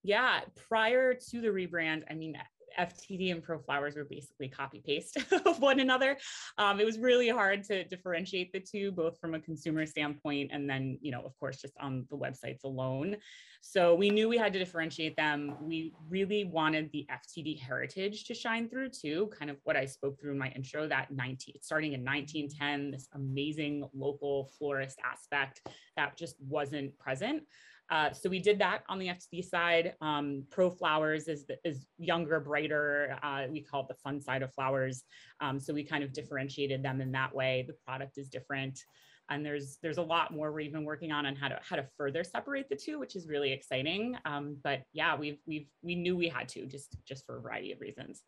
Yeah, 0.02 0.40
prior 0.69 1.14
to 1.14 1.40
the 1.40 1.49
rebrand, 1.49 2.04
I 2.11 2.14
mean, 2.14 2.37
FTD 2.78 3.33
and 3.33 3.42
Pro 3.42 3.59
Flowers 3.59 3.97
were 3.97 4.04
basically 4.04 4.49
copy 4.49 4.83
paste 4.85 5.19
of 5.47 5.61
one 5.61 5.80
another. 5.80 6.16
Um, 6.59 6.80
it 6.80 6.87
was 6.87 6.99
really 6.99 7.28
hard 7.28 7.64
to 7.64 7.85
differentiate 7.85 8.52
the 8.52 8.61
two, 8.61 8.92
both 8.92 9.19
from 9.19 9.35
a 9.35 9.40
consumer 9.40 9.87
standpoint 9.87 10.50
and 10.52 10.69
then, 10.69 10.99
you 11.00 11.11
know, 11.11 11.23
of 11.23 11.38
course, 11.38 11.61
just 11.61 11.75
on 11.80 12.07
the 12.11 12.16
websites 12.16 12.64
alone. 12.64 13.16
So 13.62 13.95
we 13.95 14.09
knew 14.09 14.28
we 14.28 14.38
had 14.38 14.54
to 14.54 14.59
differentiate 14.59 15.16
them. 15.16 15.57
We 15.61 15.92
really 16.09 16.45
wanted 16.45 16.90
the 16.92 17.07
FTD 17.11 17.61
heritage 17.61 18.25
to 18.25 18.35
shine 18.35 18.69
through 18.69 18.90
too, 18.90 19.30
kind 19.38 19.50
of 19.50 19.59
what 19.64 19.76
I 19.76 19.85
spoke 19.85 20.19
through 20.19 20.33
in 20.33 20.38
my 20.38 20.49
intro, 20.57 20.88
that 20.88 21.11
19, 21.11 21.57
starting 21.61 21.92
in 21.92 22.04
1910, 22.04 22.92
this 22.92 23.09
amazing 23.14 23.87
local 23.92 24.50
florist 24.59 24.99
aspect 25.04 25.61
that 25.97 26.16
just 26.16 26.37
wasn't 26.40 26.99
present. 26.99 27.42
Uh, 27.90 28.12
so 28.12 28.28
we 28.28 28.38
did 28.38 28.59
that 28.61 28.82
on 28.88 28.99
the 28.99 29.09
FTD 29.09 29.44
side. 29.44 29.94
Um, 30.00 30.44
Pro 30.50 30.70
Flowers 30.70 31.26
is, 31.26 31.44
is 31.64 31.87
younger, 31.99 32.38
brighter. 32.38 33.18
Uh, 33.23 33.47
we 33.50 33.61
call 33.61 33.82
it 33.82 33.88
the 33.88 33.94
fun 33.94 34.20
side 34.20 34.42
of 34.42 34.54
flowers. 34.54 35.02
Um, 35.40 35.59
so 35.59 35.75
we 35.75 35.82
kind 35.82 36.04
of 36.04 36.12
differentiated 36.12 36.82
them 36.82 37.00
in 37.00 37.11
that 37.12 37.35
way. 37.35 37.64
The 37.66 37.75
product 37.85 38.16
is 38.16 38.28
different. 38.28 38.85
And 39.28 39.47
there's 39.47 39.78
there's 39.80 39.99
a 39.99 40.02
lot 40.02 40.32
more 40.32 40.50
we're 40.50 40.61
even 40.61 40.85
working 40.85 41.12
on 41.12 41.25
on 41.25 41.37
how 41.37 41.47
to 41.49 41.59
how 41.62 41.76
to 41.76 41.87
further 41.97 42.25
separate 42.25 42.68
the 42.68 42.75
two, 42.75 42.99
which 42.99 43.14
is 43.14 43.28
really 43.28 43.52
exciting. 43.52 44.16
Um, 44.25 44.56
but 44.64 44.82
yeah, 44.92 45.16
we've 45.16 45.38
we've 45.47 45.68
we 45.82 45.94
knew 45.94 46.16
we 46.16 46.28
had 46.28 46.49
to 46.50 46.66
just 46.66 46.97
just 47.06 47.25
for 47.26 47.38
a 47.38 47.40
variety 47.40 47.70
of 47.70 47.80
reasons. 47.80 48.23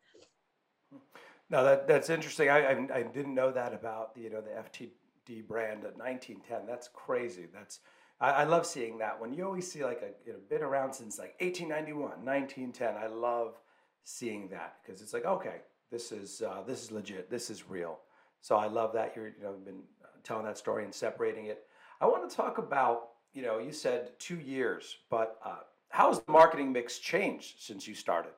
No, 1.50 1.64
that 1.64 1.88
that's 1.88 2.08
interesting. 2.08 2.50
I, 2.50 2.60
I, 2.60 2.88
I 2.94 3.02
didn't 3.02 3.34
know 3.34 3.50
that 3.50 3.74
about 3.74 4.14
the 4.14 4.20
you 4.20 4.30
know 4.30 4.40
the 4.40 4.50
FTD 4.50 5.44
brand 5.48 5.84
at 5.84 5.98
1910. 5.98 6.66
That's 6.68 6.88
crazy. 6.94 7.46
That's 7.52 7.80
I, 8.22 8.30
I 8.30 8.44
love 8.44 8.64
seeing 8.64 8.96
that 8.98 9.20
one. 9.20 9.34
You 9.34 9.44
always 9.44 9.70
see 9.70 9.84
like 9.84 10.00
a 10.00 10.26
you 10.26 10.32
know, 10.32 10.38
been 10.48 10.62
around 10.62 10.94
since 10.94 11.18
like 11.18 11.34
1891, 11.40 12.24
1910. 12.24 12.96
I 12.96 13.08
love 13.08 13.58
seeing 14.04 14.48
that 14.48 14.76
because 14.82 15.02
it's 15.02 15.12
like 15.12 15.26
okay, 15.26 15.56
this 15.90 16.12
is 16.12 16.40
uh, 16.40 16.62
this 16.66 16.82
is 16.84 16.92
legit. 16.92 17.28
This 17.28 17.50
is 17.50 17.68
real. 17.68 17.98
So 18.40 18.56
I 18.56 18.68
love 18.68 18.92
that 18.94 19.14
you're 19.16 19.28
you 19.28 19.42
know 19.42 19.52
been 19.52 19.82
uh, 20.02 20.06
telling 20.22 20.44
that 20.46 20.56
story 20.56 20.84
and 20.84 20.94
separating 20.94 21.46
it. 21.46 21.64
I 22.00 22.06
want 22.06 22.28
to 22.28 22.34
talk 22.34 22.58
about 22.58 23.08
you 23.34 23.42
know 23.42 23.58
you 23.58 23.72
said 23.72 24.18
two 24.18 24.36
years, 24.36 24.96
but 25.10 25.38
uh, 25.44 25.60
how 25.90 26.08
has 26.08 26.20
the 26.20 26.32
marketing 26.32 26.72
mix 26.72 26.98
changed 26.98 27.56
since 27.58 27.86
you 27.88 27.94
started? 27.94 28.32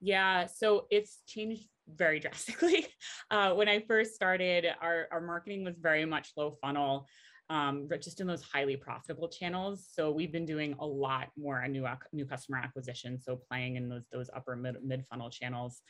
Yeah, 0.00 0.46
so 0.46 0.86
it's 0.90 1.18
changed 1.26 1.68
very 1.96 2.20
drastically. 2.24 2.86
Uh, 3.30 3.52
when 3.52 3.68
I 3.68 3.80
first 3.80 4.14
started, 4.14 4.66
our, 4.80 5.08
our 5.10 5.20
marketing 5.20 5.64
was 5.64 5.74
very 5.80 6.04
much 6.04 6.32
low 6.36 6.52
funnel 6.62 7.06
um, 7.50 7.88
just 8.00 8.20
in 8.20 8.26
those 8.26 8.42
highly 8.42 8.76
profitable 8.76 9.28
channels. 9.28 9.88
So 9.90 10.10
we've 10.10 10.32
been 10.32 10.46
doing 10.46 10.74
a 10.78 10.86
lot 10.86 11.28
more 11.36 11.66
new 11.68 11.86
new 12.12 12.26
customer 12.26 12.58
acquisition. 12.58 13.18
So 13.18 13.36
playing 13.36 13.76
in 13.76 13.88
those 13.88 14.04
those 14.12 14.30
upper 14.34 14.56
mid 14.56 14.76
mid 14.84 15.06
funnel 15.06 15.30
channels 15.30 15.82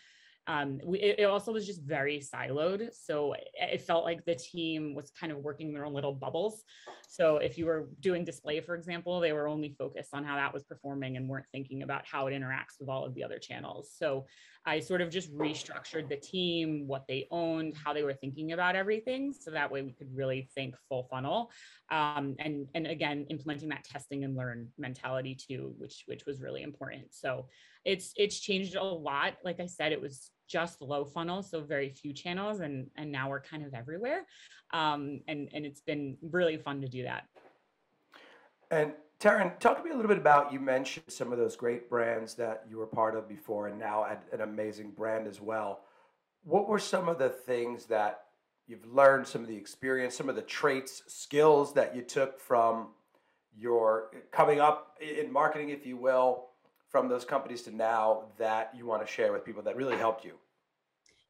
um, 0.49 0.81
we, 0.83 0.99
it, 0.99 1.25
also 1.25 1.53
was 1.53 1.67
just 1.67 1.83
very 1.83 2.21
siloed. 2.21 2.89
So 2.95 3.35
it 3.55 3.83
felt 3.83 4.05
like 4.05 4.25
the 4.25 4.35
team 4.35 4.95
was 4.95 5.11
kind 5.11 5.31
of 5.31 5.39
working 5.39 5.75
their 5.75 5.85
own 5.85 5.93
little 5.93 6.15
bubbles. 6.15 6.65
So 7.07 7.37
if 7.37 7.59
you 7.59 7.67
were 7.67 7.91
doing 8.01 8.25
display, 8.25 8.61
for 8.61 8.75
example, 8.75 9.21
they 9.21 9.35
were 9.35 9.47
only 9.47 9.75
focused 9.79 10.15
on 10.15 10.25
how 10.25 10.37
that 10.37 10.55
was 10.55 10.65
performing 10.65 11.19
and 11.19 11.29
weren't 11.29 11.45
thinking 11.53 11.83
about 11.83 12.07
how 12.07 12.29
it 12.29 12.33
interacts 12.33 12.81
with 12.81 12.89
all 12.89 13.05
of 13.05 13.15
the 13.15 13.23
other 13.23 13.39
channels. 13.39 13.93
So 13.95 14.25
I 14.65 14.81
sort 14.81 15.03
of 15.03 15.11
just 15.11 15.35
restructured 15.37 16.09
the 16.09 16.17
team, 16.17 16.87
what 16.87 17.07
they 17.07 17.27
owned, 17.31 17.75
how 17.75 17.93
they 17.93 18.03
were 18.03 18.15
thinking 18.15 18.53
about 18.53 18.75
everything. 18.75 19.35
So 19.39 19.51
that 19.51 19.71
way 19.71 19.83
we 19.83 19.93
could 19.93 20.15
really 20.15 20.49
think 20.55 20.77
full 20.89 21.09
funnel. 21.11 21.51
Um, 21.91 22.37
and, 22.39 22.67
and 22.75 22.87
again, 22.87 23.27
implementing 23.29 23.69
that 23.69 23.85
testing 23.85 24.25
and 24.25 24.35
learn 24.35 24.69
mentality 24.79 25.35
too, 25.35 25.75
which, 25.79 26.05
which 26.07 26.25
was 26.27 26.41
really 26.41 26.63
important. 26.63 27.13
So 27.13 27.47
it's, 27.89 28.13
it's 28.17 28.39
changed 28.39 28.77
a 28.77 28.85
lot. 28.85 29.35
Like 29.45 29.61
I 29.61 29.67
said, 29.67 29.93
it 29.93 30.01
was 30.01 30.31
just 30.49 30.81
low 30.83 31.05
funnel, 31.05 31.43
so 31.43 31.61
very 31.61 31.91
few 31.91 32.13
channels, 32.13 32.61
and 32.61 32.89
and 32.97 33.13
now 33.13 33.29
we're 33.29 33.41
kind 33.41 33.65
of 33.65 33.75
everywhere, 33.75 34.25
um, 34.73 35.21
and 35.29 35.49
and 35.53 35.67
it's 35.67 35.83
been 35.83 36.17
really 36.23 36.57
fun 36.57 36.81
to 36.81 36.89
do 36.89 37.03
that. 37.03 37.27
And 38.71 38.93
Taryn, 39.21 39.59
talk 39.59 39.79
to 39.79 39.85
me 39.85 39.91
a 39.91 39.95
little 39.95 40.09
bit 40.09 40.19
about 40.19 40.53
you 40.53 40.61
mentioned 40.61 41.05
some 41.09 41.33
of 41.33 41.39
those 41.39 41.57
great 41.57 41.89
brands 41.91 42.35
that 42.35 42.65
you 42.69 42.79
were 42.79 42.87
part 42.87 43.15
of 43.15 43.29
before, 43.29 43.69
and 43.69 43.79
now 43.79 44.05
at 44.05 44.25
an 44.33 44.41
amazing 44.41 44.91
brand 44.91 45.27
as 45.27 45.41
well. 45.41 45.81
What 46.45 46.69
were 46.69 46.79
some 46.79 47.09
of 47.09 47.19
the 47.19 47.29
things 47.29 47.87
that 47.87 48.21
you've 48.67 48.87
learned, 48.87 49.27
some 49.27 49.43
of 49.43 49.49
the 49.49 49.57
experience, 49.57 50.17
some 50.17 50.29
of 50.29 50.37
the 50.37 50.43
traits, 50.43 51.03
skills 51.07 51.75
that 51.75 51.95
you 51.95 52.03
took 52.03 52.41
from 52.41 52.89
your 53.57 54.11
coming 54.31 54.61
up 54.61 54.97
in 55.01 55.33
marketing, 55.33 55.71
if 55.71 55.85
you 55.85 55.97
will, 55.97 56.48
from 56.89 57.09
those 57.09 57.25
companies 57.25 57.63
to 57.63 57.75
now 57.75 58.25
that 58.39 58.73
you 58.77 58.87
want 58.87 59.07
to 59.07 59.13
share 59.13 59.33
with 59.33 59.45
people 59.45 59.63
that 59.63 59.77
really 59.77 59.97
helped 59.97 60.25
you? 60.25 60.33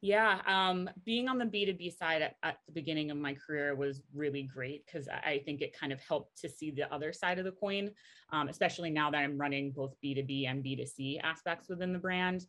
Yeah, 0.00 0.40
um, 0.46 0.88
being 1.04 1.26
on 1.26 1.38
the 1.38 1.44
B2B 1.44 1.96
side 1.98 2.22
at, 2.22 2.36
at, 2.44 2.58
the 2.66 2.72
beginning 2.72 3.10
of 3.10 3.16
my 3.16 3.34
career 3.34 3.74
was 3.74 4.00
really 4.14 4.44
great 4.44 4.86
because 4.86 5.08
I 5.08 5.42
think 5.44 5.60
it 5.60 5.76
kind 5.76 5.92
of 5.92 6.00
helped 6.00 6.40
to 6.42 6.48
see 6.48 6.70
the 6.70 6.92
other 6.94 7.12
side 7.12 7.40
of 7.40 7.44
the 7.44 7.50
coin, 7.50 7.90
um, 8.30 8.48
especially 8.48 8.90
now 8.90 9.10
that 9.10 9.18
I'm 9.18 9.36
running 9.36 9.72
both 9.72 9.96
B2B 10.04 10.48
and 10.48 10.64
B2C 10.64 11.20
aspects 11.24 11.68
within 11.68 11.92
the 11.92 11.98
brand. 11.98 12.46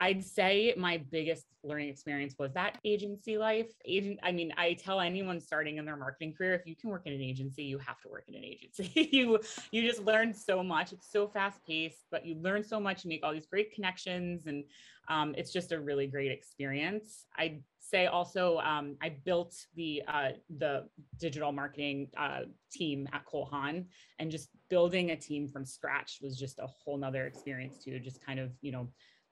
I'd 0.00 0.24
say 0.24 0.74
my 0.76 0.98
biggest 1.10 1.46
learning 1.64 1.88
experience 1.88 2.36
was 2.38 2.52
that 2.52 2.78
agency 2.84 3.36
life. 3.36 3.66
Agent, 3.84 4.20
I 4.22 4.30
mean, 4.30 4.52
I 4.56 4.74
tell 4.74 5.00
anyone 5.00 5.40
starting 5.40 5.78
in 5.78 5.84
their 5.84 5.96
marketing 5.96 6.34
career, 6.34 6.54
if 6.54 6.66
you 6.66 6.76
can 6.76 6.90
work 6.90 7.02
in 7.06 7.12
an 7.12 7.20
agency, 7.20 7.64
you 7.64 7.78
have 7.78 8.00
to 8.02 8.08
work 8.08 8.24
in 8.28 8.36
an 8.36 8.44
agency. 8.44 9.08
you 9.12 9.40
you 9.72 9.82
just 9.82 10.04
learn 10.04 10.32
so 10.32 10.62
much. 10.62 10.92
It's 10.92 11.10
so 11.10 11.26
fast 11.26 11.60
paced, 11.66 12.06
but 12.12 12.24
you 12.24 12.36
learn 12.36 12.62
so 12.62 12.78
much. 12.78 13.04
You 13.04 13.08
make 13.08 13.24
all 13.24 13.32
these 13.32 13.46
great 13.46 13.74
connections, 13.74 14.46
and 14.46 14.64
um, 15.08 15.34
it's 15.36 15.52
just 15.52 15.72
a 15.72 15.80
really 15.80 16.06
great 16.06 16.30
experience. 16.30 17.26
I'd 17.36 17.62
say 17.80 18.06
also 18.06 18.58
um, 18.58 18.96
I 19.02 19.16
built 19.24 19.54
the 19.74 20.02
uh, 20.06 20.30
the 20.58 20.84
digital 21.18 21.50
marketing 21.50 22.08
uh, 22.16 22.42
team 22.70 23.08
at 23.12 23.24
Cole 23.24 23.48
Haan, 23.50 23.86
and 24.20 24.30
just 24.30 24.50
building 24.70 25.10
a 25.10 25.16
team 25.16 25.48
from 25.48 25.64
scratch 25.64 26.18
was 26.22 26.38
just 26.38 26.60
a 26.60 26.66
whole 26.66 26.98
nother 26.98 27.26
experience 27.26 27.82
too. 27.82 27.98
Just 27.98 28.24
kind 28.24 28.38
of 28.38 28.52
you 28.60 28.70
know 28.70 28.88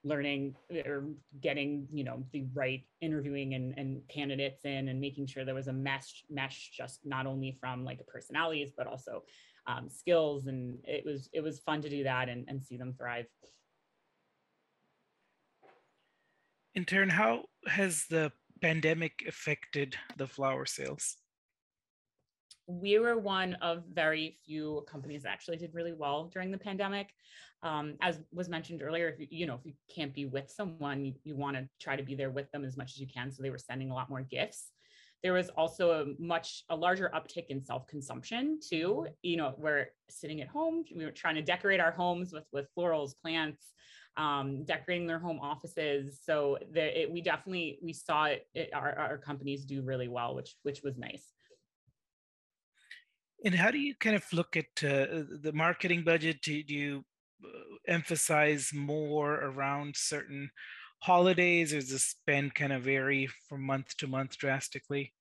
learning 0.06 0.54
or 0.86 1.08
getting 1.40 1.86
you 1.92 2.04
know 2.04 2.22
the 2.32 2.46
right 2.54 2.84
interviewing 3.00 3.54
and, 3.54 3.74
and 3.76 4.00
candidates 4.08 4.64
in 4.64 4.88
and 4.88 5.00
making 5.00 5.26
sure 5.26 5.44
there 5.44 5.54
was 5.54 5.68
a 5.68 5.72
mesh 5.72 6.24
mesh 6.30 6.70
just 6.70 7.00
not 7.04 7.26
only 7.26 7.56
from 7.60 7.84
like 7.84 8.06
personalities 8.06 8.70
but 8.76 8.86
also 8.86 9.22
um, 9.66 9.88
skills. 9.88 10.46
And 10.46 10.78
it 10.84 11.04
was 11.04 11.28
it 11.32 11.42
was 11.42 11.60
fun 11.60 11.82
to 11.82 11.90
do 11.90 12.04
that 12.04 12.28
and, 12.28 12.44
and 12.48 12.62
see 12.62 12.76
them 12.76 12.94
thrive. 12.96 13.26
Taryn 16.76 17.10
how 17.10 17.44
has 17.66 18.04
the 18.10 18.30
pandemic 18.60 19.24
affected 19.26 19.96
the 20.18 20.26
flower 20.26 20.66
sales? 20.66 21.16
We 22.68 22.98
were 22.98 23.18
one 23.18 23.54
of 23.62 23.84
very 23.92 24.38
few 24.44 24.84
companies 24.86 25.22
that 25.22 25.30
actually 25.30 25.56
did 25.56 25.72
really 25.72 25.94
well 25.94 26.24
during 26.32 26.50
the 26.50 26.58
pandemic. 26.58 27.08
Um, 27.66 27.86
as 28.08 28.14
was 28.38 28.48
mentioned 28.48 28.80
earlier, 28.86 29.08
if 29.08 29.16
you, 29.20 29.26
you 29.40 29.46
know 29.48 29.58
if 29.60 29.64
you 29.68 29.74
can't 29.96 30.14
be 30.20 30.24
with 30.36 30.48
someone, 30.58 30.98
you, 31.06 31.12
you 31.28 31.34
want 31.44 31.54
to 31.56 31.62
try 31.84 31.94
to 32.00 32.06
be 32.10 32.14
there 32.20 32.32
with 32.38 32.48
them 32.52 32.64
as 32.64 32.76
much 32.80 32.90
as 32.92 32.98
you 33.02 33.08
can. 33.16 33.26
So 33.32 33.42
they 33.42 33.50
were 33.50 33.66
sending 33.70 33.90
a 33.90 33.94
lot 33.98 34.08
more 34.08 34.24
gifts. 34.36 34.62
There 35.24 35.32
was 35.40 35.48
also 35.60 35.84
a 36.00 36.02
much 36.34 36.48
a 36.74 36.76
larger 36.86 37.08
uptick 37.18 37.46
in 37.48 37.58
self-consumption 37.70 38.60
too. 38.70 39.06
You 39.22 39.36
know, 39.38 39.48
we're 39.64 39.86
sitting 40.20 40.38
at 40.44 40.48
home, 40.56 40.84
we 40.98 41.04
were 41.06 41.16
trying 41.22 41.36
to 41.40 41.46
decorate 41.52 41.80
our 41.86 41.94
homes 42.02 42.32
with 42.32 42.46
with 42.56 42.66
florals, 42.74 43.12
plants, 43.22 43.62
um, 44.16 44.46
decorating 44.64 45.06
their 45.08 45.22
home 45.26 45.40
offices. 45.52 46.20
So 46.28 46.58
the, 46.74 46.84
it, 47.00 47.10
we 47.14 47.20
definitely 47.32 47.68
we 47.82 47.92
saw 47.92 48.20
it, 48.26 48.46
it 48.54 48.70
our, 48.80 48.92
our 49.04 49.18
companies 49.18 49.60
do 49.64 49.78
really 49.82 50.10
well, 50.16 50.30
which 50.38 50.50
which 50.66 50.80
was 50.86 50.96
nice. 51.08 51.26
And 53.44 53.54
how 53.62 53.70
do 53.70 53.78
you 53.78 53.94
kind 54.04 54.16
of 54.20 54.24
look 54.32 54.56
at 54.56 54.70
uh, 54.84 55.24
the 55.46 55.52
marketing 55.64 56.02
budget? 56.04 56.36
Do, 56.42 56.62
do 56.62 56.74
you 56.74 57.04
emphasize 57.88 58.72
more 58.74 59.34
around 59.34 59.96
certain 59.96 60.50
holidays, 61.00 61.72
or 61.72 61.80
does 61.80 61.90
the 61.90 61.98
spend 61.98 62.54
kind 62.54 62.72
of 62.72 62.82
vary 62.84 63.28
from 63.48 63.62
month 63.62 63.96
to 63.98 64.06
month 64.06 64.38
drastically? 64.38 65.14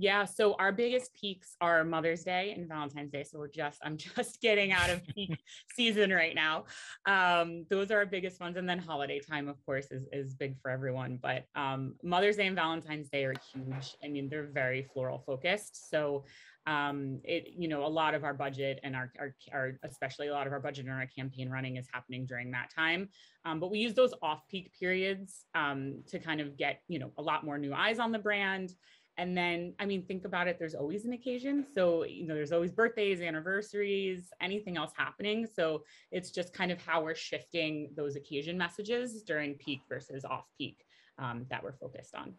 Yeah, 0.00 0.26
so 0.26 0.54
our 0.60 0.70
biggest 0.70 1.12
peaks 1.20 1.56
are 1.60 1.82
Mother's 1.82 2.22
Day 2.22 2.54
and 2.56 2.68
Valentine's 2.68 3.10
Day. 3.10 3.24
So 3.24 3.36
we're 3.36 3.48
just, 3.48 3.80
I'm 3.82 3.96
just 4.16 4.40
getting 4.40 4.70
out 4.70 4.90
of 4.90 5.04
peak 5.08 5.36
season 5.74 6.12
right 6.12 6.36
now. 6.36 6.66
Um, 7.04 7.66
those 7.68 7.90
are 7.90 7.96
our 7.96 8.06
biggest 8.06 8.40
ones. 8.40 8.56
And 8.56 8.68
then 8.68 8.78
holiday 8.78 9.18
time, 9.18 9.48
of 9.48 9.56
course, 9.66 9.90
is, 9.90 10.06
is 10.12 10.34
big 10.34 10.56
for 10.62 10.70
everyone. 10.70 11.18
But 11.20 11.46
um, 11.56 11.96
Mother's 12.04 12.36
Day 12.36 12.46
and 12.46 12.54
Valentine's 12.54 13.08
Day 13.08 13.24
are 13.24 13.34
huge. 13.52 13.96
I 14.04 14.06
mean, 14.06 14.28
they're 14.28 14.46
very 14.46 14.86
floral 14.94 15.18
focused. 15.26 15.90
So 15.90 16.24
um, 16.68 17.20
it, 17.24 17.54
you 17.56 17.66
know, 17.66 17.84
a 17.84 17.88
lot 17.88 18.14
of 18.14 18.24
our 18.24 18.34
budget 18.34 18.78
and 18.84 18.94
our, 18.94 19.10
our, 19.18 19.34
our, 19.52 19.78
especially 19.84 20.28
a 20.28 20.32
lot 20.32 20.46
of 20.46 20.52
our 20.52 20.60
budget 20.60 20.84
and 20.84 20.94
our 20.94 21.06
campaign 21.06 21.48
running 21.48 21.76
is 21.76 21.88
happening 21.92 22.26
during 22.26 22.50
that 22.50 22.68
time. 22.72 23.08
Um, 23.44 23.58
but 23.58 23.70
we 23.70 23.78
use 23.78 23.94
those 23.94 24.12
off 24.20 24.46
peak 24.48 24.70
periods 24.78 25.46
um, 25.54 26.02
to 26.08 26.18
kind 26.18 26.42
of 26.42 26.58
get, 26.58 26.82
you 26.86 26.98
know, 26.98 27.10
a 27.16 27.22
lot 27.22 27.42
more 27.42 27.56
new 27.56 27.72
eyes 27.72 27.98
on 27.98 28.12
the 28.12 28.18
brand 28.18 28.74
and 29.18 29.36
then, 29.36 29.74
I 29.80 29.84
mean, 29.84 30.04
think 30.04 30.24
about 30.24 30.46
it, 30.46 30.60
there's 30.60 30.76
always 30.76 31.04
an 31.04 31.12
occasion. 31.12 31.66
So, 31.74 32.04
you 32.04 32.24
know, 32.24 32.34
there's 32.34 32.52
always 32.52 32.70
birthdays, 32.70 33.20
anniversaries, 33.20 34.30
anything 34.40 34.76
else 34.76 34.92
happening. 34.96 35.44
So 35.52 35.82
it's 36.12 36.30
just 36.30 36.54
kind 36.54 36.70
of 36.70 36.80
how 36.80 37.02
we're 37.02 37.16
shifting 37.16 37.90
those 37.96 38.14
occasion 38.14 38.56
messages 38.56 39.24
during 39.24 39.54
peak 39.54 39.80
versus 39.88 40.24
off 40.24 40.44
peak 40.56 40.86
um, 41.18 41.46
that 41.50 41.64
we're 41.64 41.72
focused 41.72 42.14
on. 42.14 42.32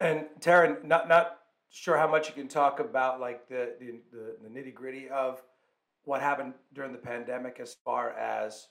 And 0.00 0.26
Taryn, 0.38 0.84
not 0.84 1.08
not 1.08 1.38
sure 1.70 1.96
how 1.96 2.08
much 2.08 2.28
you 2.28 2.34
can 2.34 2.46
talk 2.46 2.78
about 2.78 3.18
like 3.18 3.48
the 3.48 3.74
the, 3.80 4.00
the, 4.12 4.36
the 4.42 4.48
nitty 4.48 4.74
gritty 4.74 5.08
of 5.08 5.42
what 6.04 6.20
happened 6.20 6.52
during 6.74 6.92
the 6.92 6.98
pandemic 6.98 7.58
as 7.58 7.74
far 7.84 8.10
as 8.10 8.68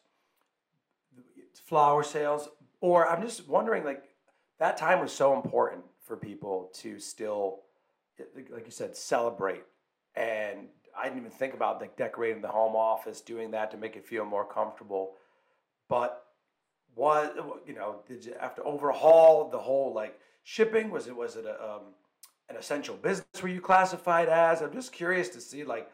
flower 1.66 2.04
sales, 2.04 2.50
or 2.82 3.10
I'm 3.10 3.24
just 3.24 3.48
wondering 3.48 3.84
like 3.84 4.04
that 4.60 4.78
time 4.78 5.00
was 5.00 5.12
so 5.12 5.34
important 5.34 5.86
for 6.04 6.18
people 6.18 6.70
to 6.76 7.00
still, 7.00 7.62
like 8.36 8.66
you 8.66 8.72
said, 8.72 8.96
celebrate. 8.96 9.64
And 10.16 10.68
I 10.98 11.06
didn't 11.06 11.20
even 11.20 11.32
think 11.32 11.54
about 11.54 11.82
like 11.82 11.98
decorating 11.98 12.42
the 12.42 12.50
home 12.50 12.76
office, 12.76 13.22
doing 13.22 13.52
that 13.52 13.72
to 13.72 13.78
make 13.78 13.96
it 13.96 14.06
feel 14.06 14.26
more 14.26 14.46
comfortable. 14.46 15.14
But 15.90 16.26
what 16.96 17.36
you 17.66 17.74
know, 17.74 18.02
did 18.08 18.26
you 18.26 18.34
have 18.40 18.56
to 18.56 18.64
overhaul 18.64 19.50
the 19.50 19.58
whole 19.58 19.94
like 19.94 20.20
shipping? 20.44 20.92
Was 20.92 21.08
it 21.08 21.16
was 21.16 21.36
it 21.36 21.46
a, 21.46 21.64
um, 21.64 21.82
an 22.50 22.58
essential 22.58 22.96
business 22.96 23.42
were 23.42 23.50
you 23.50 23.62
classified 23.62 24.30
as? 24.30 24.62
I'm 24.62 24.74
just 24.74 24.92
curious 24.92 25.30
to 25.30 25.42
see 25.42 25.64
like, 25.64 25.90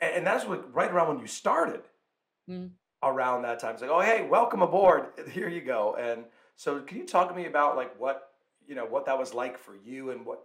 and 0.00 0.26
that's 0.26 0.44
what 0.46 0.72
right 0.74 0.90
around 0.90 1.08
when 1.08 1.18
you 1.18 1.26
started. 1.26 1.82
Mm. 2.48 2.70
Around 3.00 3.42
that 3.42 3.60
time, 3.60 3.74
it's 3.74 3.82
like, 3.82 3.92
oh 3.92 4.00
hey, 4.00 4.26
welcome 4.28 4.60
aboard. 4.60 5.06
Here 5.30 5.48
you 5.48 5.60
go. 5.60 5.94
And 5.94 6.24
so, 6.56 6.80
can 6.80 6.98
you 6.98 7.06
talk 7.06 7.28
to 7.28 7.34
me 7.34 7.46
about 7.46 7.76
like 7.76 7.98
what 8.00 8.27
you 8.68 8.74
know 8.74 8.84
what 8.84 9.06
that 9.06 9.18
was 9.18 9.34
like 9.34 9.58
for 9.58 9.74
you 9.84 10.10
and 10.10 10.24
what 10.24 10.42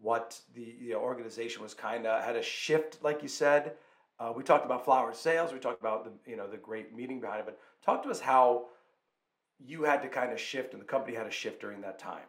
what 0.00 0.40
the 0.54 0.76
know, 0.90 0.98
organization 0.98 1.62
was 1.62 1.74
kind 1.74 2.06
of 2.06 2.24
had 2.24 2.36
a 2.36 2.42
shift, 2.42 2.98
like 3.02 3.22
you 3.22 3.28
said. 3.28 3.72
Uh, 4.18 4.32
we 4.34 4.42
talked 4.42 4.64
about 4.64 4.84
flower 4.84 5.12
sales. 5.12 5.52
We 5.52 5.58
talked 5.58 5.80
about 5.80 6.04
the 6.04 6.30
you 6.30 6.36
know 6.36 6.48
the 6.48 6.56
great 6.56 6.94
meeting 6.94 7.20
behind 7.20 7.40
it. 7.40 7.46
But 7.46 7.58
talk 7.84 8.02
to 8.04 8.10
us 8.10 8.20
how 8.20 8.66
you 9.58 9.82
had 9.82 10.02
to 10.02 10.08
kind 10.08 10.32
of 10.32 10.40
shift 10.40 10.72
and 10.72 10.80
the 10.80 10.86
company 10.86 11.16
had 11.16 11.24
to 11.24 11.30
shift 11.30 11.60
during 11.60 11.80
that 11.82 11.98
time. 11.98 12.24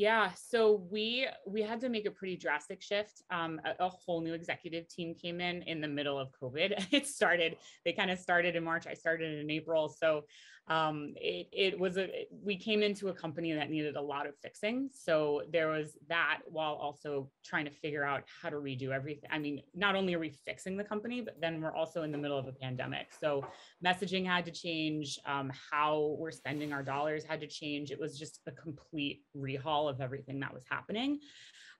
Yeah, 0.00 0.30
so 0.34 0.86
we 0.90 1.26
we 1.46 1.60
had 1.60 1.78
to 1.82 1.90
make 1.90 2.06
a 2.06 2.10
pretty 2.10 2.34
drastic 2.34 2.80
shift. 2.80 3.22
Um, 3.30 3.60
a, 3.66 3.84
a, 3.84 3.90
whole 3.90 4.22
new 4.22 4.32
executive 4.32 4.88
team 4.88 5.14
came 5.14 5.42
in 5.42 5.60
in 5.64 5.82
the 5.82 5.88
middle 5.88 6.18
of 6.18 6.28
COVID. 6.42 6.86
It 6.90 7.06
started. 7.06 7.58
They 7.84 7.92
kind 7.92 8.10
of 8.10 8.18
started 8.18 8.56
in 8.56 8.64
March. 8.64 8.86
I 8.86 8.94
started 8.94 9.38
in 9.38 9.50
April. 9.50 9.90
So 9.90 10.24
um, 10.70 11.14
it 11.16 11.48
it 11.52 11.78
was 11.78 11.98
a 11.98 12.26
we 12.30 12.56
came 12.56 12.82
into 12.82 13.08
a 13.08 13.12
company 13.12 13.52
that 13.52 13.70
needed 13.70 13.96
a 13.96 14.00
lot 14.00 14.26
of 14.26 14.34
fixing. 14.40 14.88
So 14.92 15.42
there 15.52 15.68
was 15.68 15.98
that 16.08 16.38
while 16.46 16.74
also 16.74 17.28
trying 17.44 17.64
to 17.64 17.72
figure 17.72 18.04
out 18.04 18.22
how 18.40 18.50
to 18.50 18.56
redo 18.56 18.90
everything. 18.90 19.28
I 19.32 19.38
mean, 19.38 19.62
not 19.74 19.96
only 19.96 20.14
are 20.14 20.20
we 20.20 20.30
fixing 20.46 20.76
the 20.76 20.84
company, 20.84 21.22
but 21.22 21.40
then 21.40 21.60
we're 21.60 21.74
also 21.74 22.04
in 22.04 22.12
the 22.12 22.18
middle 22.18 22.38
of 22.38 22.46
a 22.46 22.52
pandemic. 22.52 23.08
So 23.20 23.44
messaging 23.84 24.24
had 24.24 24.44
to 24.44 24.52
change. 24.52 25.18
Um, 25.26 25.50
how 25.72 26.16
we're 26.18 26.30
spending 26.30 26.72
our 26.72 26.84
dollars 26.84 27.24
had 27.24 27.40
to 27.40 27.48
change. 27.48 27.90
It 27.90 27.98
was 27.98 28.16
just 28.16 28.40
a 28.46 28.52
complete 28.52 29.24
rehaul 29.36 29.89
of 29.90 30.00
everything 30.00 30.40
that 30.40 30.52
was 30.52 30.64
happening. 30.68 31.20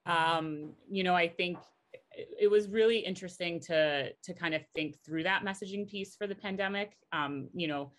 Um, 0.05 0.73
you 0.89 1.03
know, 1.03 1.15
I 1.15 1.27
think 1.27 1.57
it 2.13 2.49
was 2.49 2.67
really 2.67 2.99
interesting 2.99 3.59
to 3.59 4.11
to 4.13 4.33
kind 4.33 4.53
of 4.53 4.61
think 4.75 4.97
through 5.03 5.23
that 5.23 5.43
messaging 5.43 5.89
piece 5.89 6.15
for 6.15 6.27
the 6.27 6.35
pandemic. 6.35 6.97
Um, 7.11 7.49
you 7.53 7.67
know, 7.67 7.91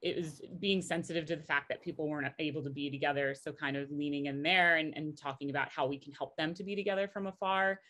it 0.00 0.16
was 0.16 0.42
being 0.60 0.80
sensitive 0.80 1.26
to 1.26 1.36
the 1.36 1.42
fact 1.42 1.68
that 1.68 1.82
people 1.82 2.08
weren't 2.08 2.32
able 2.38 2.62
to 2.62 2.70
be 2.70 2.90
together. 2.90 3.34
So 3.34 3.52
kind 3.52 3.76
of 3.76 3.90
leaning 3.90 4.26
in 4.26 4.42
there 4.42 4.76
and, 4.76 4.96
and 4.96 5.16
talking 5.16 5.50
about 5.50 5.68
how 5.70 5.86
we 5.86 5.98
can 5.98 6.12
help 6.12 6.36
them 6.36 6.54
to 6.54 6.62
be 6.62 6.76
together 6.76 7.08
from 7.08 7.26
afar. 7.26 7.80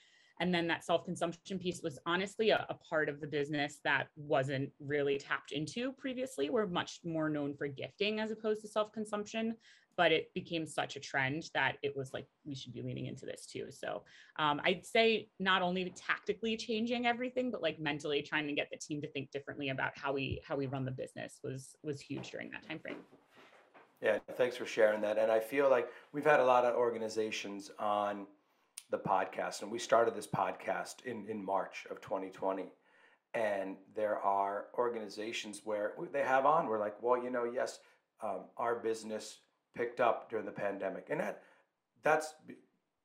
And 0.41 0.55
then 0.55 0.69
that 0.69 0.85
self 0.85 1.05
consumption 1.05 1.59
piece 1.59 1.83
was 1.83 1.99
honestly 2.07 2.51
a, 2.51 2.65
a, 2.69 2.75
part 2.75 3.09
of 3.09 3.21
the 3.21 3.27
business 3.27 3.81
that 3.85 4.07
wasn't 4.17 4.71
really 4.81 5.19
tapped 5.19 5.53
into 5.53 5.93
previously. 5.93 6.49
We're 6.49 6.67
much 6.67 7.01
more 7.05 7.29
known 7.29 7.55
for 7.55 7.67
gifting 7.67 8.21
as 8.21 8.31
opposed 8.31 8.61
to 8.63 8.69
self 8.69 8.93
consumption 8.93 9.57
but 9.99 10.13
it 10.13 10.33
became 10.33 10.67
such 10.67 10.97
a 10.97 11.01
trend 11.01 11.51
that 11.53 11.77
it 11.83 11.95
was 11.95 12.15
like 12.15 12.27
we 12.47 12.55
should 12.55 12.73
be 12.73 12.81
leaning 12.81 13.07
into 13.07 13.27
this 13.27 13.45
too. 13.45 13.67
So 13.71 14.05
um, 14.39 14.61
i'd 14.65 14.87
say 14.87 15.29
not 15.39 15.63
only 15.63 15.93
tactically 15.97 16.57
changing 16.57 17.07
everything 17.07 17.51
but 17.51 17.63
like 17.63 17.79
mentally 17.79 18.23
trying 18.23 18.47
to 18.47 18.53
get 18.53 18.69
the 18.71 18.79
team 18.79 19.01
to 19.03 19.11
think 19.11 19.31
differently 19.31 19.71
about 19.71 19.93
how 19.95 20.13
we 20.13 20.41
how 20.47 20.57
we 20.57 20.67
run 20.67 20.85
the 20.85 20.91
business 20.91 21.41
was 21.43 21.77
was 21.83 22.01
huge 22.01 22.31
during 22.31 22.51
that 22.51 22.67
time 22.67 22.79
frame 22.79 22.97
yeah 24.01 24.19
thanks 24.37 24.57
for 24.57 24.67
sharing 24.67 25.01
that. 25.01 25.19
And 25.19 25.31
i 25.31 25.41
feel 25.41 25.69
like 25.69 25.89
we've 26.13 26.25
had 26.25 26.41
a 26.41 26.45
lot 26.45 26.65
of 26.65 26.75
organizations 26.77 27.71
on 27.79 28.27
the 28.91 28.99
podcast 28.99 29.63
and 29.63 29.71
we 29.71 29.79
started 29.79 30.15
this 30.15 30.27
podcast 30.27 31.05
in 31.05 31.27
in 31.29 31.45
march 31.45 31.87
of 31.91 32.01
2020 32.01 32.73
and 33.35 33.77
there 33.95 34.19
are 34.19 34.67
organizations 34.79 35.63
where 35.65 35.93
they 36.13 36.23
have 36.23 36.47
on 36.47 36.67
we're 36.67 36.79
like 36.79 36.95
well 37.03 37.23
you 37.23 37.31
know 37.31 37.45
yes 37.45 37.81
um, 38.21 38.47
our 38.57 38.77
business 38.81 39.39
picked 39.79 40.01
up 40.01 40.29
during 40.29 40.45
the 40.45 40.53
pandemic, 40.53 41.07
and 41.09 41.21
that 41.21 41.43
that's 42.03 42.35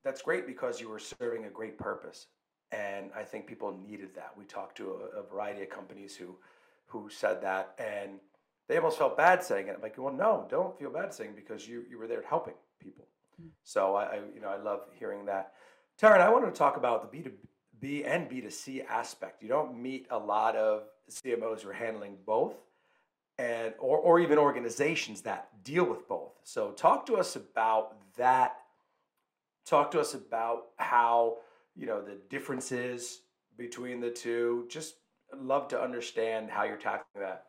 that's 0.04 0.22
great 0.22 0.48
because 0.48 0.82
you 0.82 0.90
were 0.90 1.00
serving 1.00 1.46
a 1.46 1.50
great 1.50 1.78
purpose, 1.78 2.26
and 2.72 3.12
I 3.16 3.24
think 3.24 3.46
people 3.46 3.78
needed 3.88 4.16
that. 4.16 4.32
We 4.36 4.46
talked 4.46 4.76
to 4.78 5.00
a, 5.16 5.20
a 5.20 5.24
variety 5.24 5.62
of 5.62 5.70
companies 5.70 6.16
who 6.16 6.36
who 6.88 7.10
said 7.10 7.42
that, 7.44 7.76
and 7.78 8.20
they 8.68 8.78
almost 8.78 8.98
felt 8.98 9.16
bad 9.16 9.44
saying 9.44 9.68
it. 9.68 9.76
I'm 9.76 9.82
like, 9.82 9.98
well, 9.98 10.14
no, 10.14 10.48
don't 10.50 10.78
feel 10.78 10.90
bad 10.90 11.14
saying 11.14 11.32
it 11.32 11.36
because 11.36 11.68
you 11.68 11.86
you 11.90 12.00
were 12.00 12.08
there 12.08 12.24
helping 12.28 12.56
people. 12.80 13.06
Mm-hmm. 13.40 13.50
So 13.64 13.96
I, 13.96 14.04
I, 14.06 14.16
you 14.34 14.42
know 14.42 14.50
I 14.50 14.58
love 14.58 14.82
hearing 14.98 15.26
that. 15.26 15.54
Taryn, 16.02 16.22
I 16.22 16.30
wanted 16.30 16.48
to 16.48 16.58
talk 16.58 16.76
about 16.76 17.04
the 17.04 17.16
B 17.16 17.24
two 17.24 17.34
B 17.80 18.04
and 18.04 18.28
B 18.28 18.42
two 18.42 18.50
C 18.50 18.82
aspect. 18.82 19.44
You 19.44 19.50
don't 19.50 19.80
meet 19.80 20.08
a 20.10 20.18
lot 20.18 20.56
of 20.56 20.86
CMOs 21.12 21.62
who 21.62 21.70
are 21.70 21.74
handling 21.74 22.18
both 22.26 22.56
and 23.38 23.74
or, 23.80 23.98
or 23.98 24.20
even 24.20 24.38
organizations 24.38 25.22
that 25.22 25.50
deal 25.64 25.84
with 25.84 26.08
both. 26.08 26.34
So 26.44 26.72
talk 26.72 27.06
to 27.08 27.16
us 27.16 27.36
about 27.36 27.96
that. 28.18 28.58
Talk 29.66 29.92
to 29.92 30.00
us 30.00 30.14
about 30.14 30.66
how 30.78 31.38
you 31.76 31.88
know 31.88 32.02
the 32.02 32.18
differences 32.30 33.22
between 33.58 34.00
the 34.00 34.12
two. 34.12 34.66
Just 34.70 34.96
love 35.36 35.68
to 35.70 35.82
understand 35.82 36.50
how 36.50 36.64
you're 36.64 36.78
tackling 36.78 37.24
that. 37.24 37.46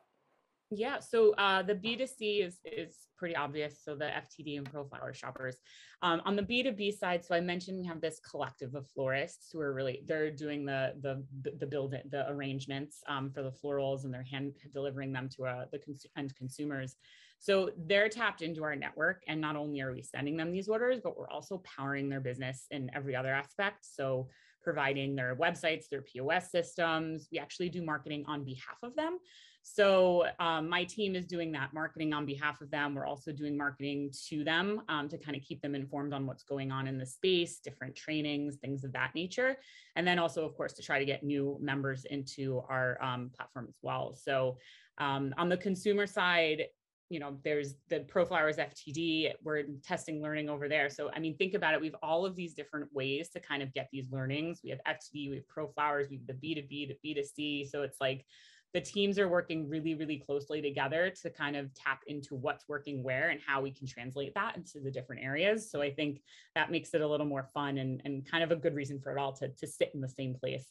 Yeah, 0.77 0.99
so 0.99 1.35
uh, 1.35 1.63
the 1.63 1.75
B2C 1.75 2.45
is 2.45 2.59
is 2.65 3.09
pretty 3.17 3.37
obvious. 3.37 3.81
So 3.85 3.95
the 3.95 4.07
FTD 4.07 4.59
and 4.59 4.71
ProFlower 4.71 5.15
shoppers. 5.15 5.57
Um, 6.03 6.21
on 6.25 6.37
the 6.37 6.43
B2B 6.43 6.99
side, 6.99 7.25
so 7.25 7.35
I 7.35 7.41
mentioned 7.41 7.79
we 7.79 7.87
have 7.87 8.01
this 8.01 8.21
collective 8.21 8.75
of 8.75 8.89
florists 8.91 9.51
who 9.53 9.61
are 9.61 9.73
really 9.73 10.03
they're 10.07 10.31
doing 10.31 10.65
the 10.65 10.95
the 11.01 11.25
the 11.59 11.67
build 11.67 11.95
the 12.11 12.29
arrangements 12.29 13.03
um, 13.09 13.31
for 13.31 13.43
the 13.43 13.53
florals 13.53 14.05
and 14.05 14.13
they're 14.13 14.23
hand 14.23 14.53
delivering 14.73 15.13
them 15.13 15.29
to 15.37 15.47
uh, 15.47 15.65
the 15.73 15.79
cons- 15.79 16.07
end 16.17 16.35
consumers. 16.37 16.97
So 17.39 17.71
they're 17.77 18.09
tapped 18.09 18.43
into 18.43 18.65
our 18.65 18.75
network, 18.75 19.23
and 19.29 19.41
not 19.41 19.57
only 19.57 19.81
are 19.81 19.93
we 19.93 20.03
sending 20.03 20.37
them 20.37 20.51
these 20.51 20.69
orders, 20.69 21.01
but 21.03 21.17
we're 21.17 21.29
also 21.29 21.63
powering 21.65 22.09
their 22.09 22.21
business 22.21 22.67
in 22.71 22.91
every 22.95 23.15
other 23.15 23.33
aspect. 23.33 23.85
So 23.85 24.29
providing 24.65 25.15
their 25.15 25.37
websites, 25.37 25.89
their 25.89 26.03
POS 26.03 26.51
systems. 26.51 27.29
We 27.31 27.39
actually 27.39 27.69
do 27.69 27.83
marketing 27.83 28.25
on 28.27 28.45
behalf 28.45 28.79
of 28.83 28.97
them. 28.97 29.19
So 29.67 30.27
um, 30.41 30.69
my 30.69 30.85
team 30.85 31.17
is 31.17 31.25
doing 31.25 31.51
that 31.53 31.73
marketing 31.73 32.13
on 32.13 32.27
behalf 32.27 32.61
of 32.61 32.71
them. 32.71 32.95
We're 32.95 33.07
also 33.07 33.33
doing 33.33 33.57
marketing 33.57 34.11
to 34.29 34.45
them 34.45 34.83
um, 34.91 35.09
to 35.09 35.17
kind 35.17 35.35
of 35.35 35.43
keep 35.43 35.63
them 35.63 35.75
informed 35.75 36.13
on 36.13 36.27
what's 36.27 36.43
going 36.43 36.71
on 36.71 36.87
in 36.87 36.99
the 36.99 37.07
space, 37.07 37.61
different 37.61 37.97
trainings, 37.97 38.57
things 38.57 38.85
of 38.85 38.93
that 38.93 39.15
nature. 39.15 39.57
And 39.97 40.07
then 40.07 40.19
also, 40.19 40.45
of 40.45 40.55
course, 40.55 40.75
to 40.75 40.83
try 40.83 40.99
to 40.99 41.07
get 41.07 41.25
new 41.25 41.57
members 41.63 42.05
into 42.05 42.63
our 42.69 43.03
um, 43.03 43.31
platform 43.35 43.65
as 43.67 43.79
well. 43.81 44.15
So 44.15 44.59
um, 44.99 45.33
on 45.39 45.49
the 45.49 45.57
consumer 45.57 46.07
side, 46.07 46.65
you 47.09 47.19
know, 47.19 47.39
there's 47.43 47.77
the 47.89 48.01
ProFlowers 48.01 48.59
FTD, 48.59 49.33
we're 49.43 49.65
testing 49.83 50.21
learning 50.21 50.51
over 50.51 50.69
there. 50.69 50.91
So, 50.91 51.11
I 51.15 51.21
mean, 51.21 51.39
think 51.39 51.55
about 51.55 51.73
it. 51.73 51.81
We 51.81 51.87
have 51.87 51.97
all 52.03 52.27
of 52.27 52.37
these 52.37 52.53
different 52.53 52.93
ways 52.93 53.31
to 53.31 53.41
kind 53.41 53.63
of 53.63 53.73
get 53.73 53.89
these 53.93 54.11
learnings. 54.11 54.61
We 54.63 54.71
have 54.71 54.81
FTD, 54.87 55.31
we 55.31 55.37
have 55.37 55.45
ProFlowers, 55.47 56.11
we 56.11 56.17
have 56.17 56.27
the 56.27 56.35
B2B, 56.35 56.99
the 57.03 57.15
B2C. 57.15 57.71
So 57.71 57.83
it's 57.83 58.01
like 58.01 58.27
the 58.75 58.81
teams 58.81 59.21
are 59.21 59.29
working 59.29 59.69
really, 59.69 59.95
really 59.95 60.19
closely 60.19 60.61
together 60.61 61.09
to 61.23 61.31
kind 61.31 61.55
of 61.55 61.73
tap 61.75 62.01
into 62.09 62.35
what's 62.35 62.69
working 62.69 63.05
where 63.05 63.29
and 63.29 63.41
how 63.47 63.63
we 63.63 63.71
can 63.71 63.87
translate 63.87 64.35
that 64.35 64.57
into 64.57 64.81
the 64.81 64.91
different 64.91 65.23
areas. 65.23 65.71
So 65.71 65.81
I 65.81 65.93
think 65.93 66.21
that 66.57 66.73
makes 66.73 66.93
it 66.93 67.01
a 67.01 67.07
little 67.07 67.25
more 67.25 67.49
fun 67.55 67.79
and, 67.79 68.03
and 68.05 68.29
kind 68.29 68.43
of 68.43 68.51
a 68.51 68.57
good 68.57 68.75
reason 68.75 69.01
for 69.01 69.17
it 69.17 69.19
all 69.19 69.33
to, 69.35 69.49
to 69.49 69.67
sit 69.69 69.93
in 69.95 70.01
the 70.01 70.09
same 70.09 70.35
place. 70.35 70.67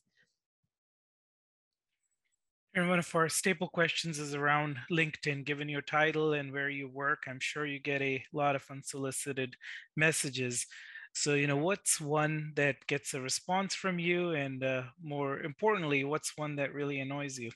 And 2.76 2.90
one 2.90 3.00
of 3.00 3.16
our 3.16 3.30
staple 3.30 3.70
questions 3.70 4.20
is 4.20 4.36
around 4.36 4.78
LinkedIn. 4.92 5.46
Given 5.46 5.70
your 5.70 5.84
title 5.84 6.34
and 6.34 6.52
where 6.52 6.70
you 6.70 6.90
work, 6.90 7.24
I'm 7.28 7.40
sure 7.40 7.66
you 7.66 7.80
get 7.80 8.02
a 8.02 8.22
lot 8.34 8.58
of 8.58 8.66
unsolicited 8.70 9.56
messages. 9.96 10.66
So, 11.14 11.36
you 11.36 11.48
know, 11.48 11.58
what's 11.58 12.02
one 12.02 12.52
that 12.56 12.86
gets 12.88 13.14
a 13.14 13.22
response 13.22 13.76
from 13.76 14.00
you? 14.00 14.32
And 14.32 14.62
uh, 14.62 14.84
more 15.02 15.40
importantly, 15.40 16.04
what's 16.04 16.36
one 16.36 16.56
that 16.58 16.74
really 16.74 17.00
annoys 17.00 17.38
you? 17.38 17.52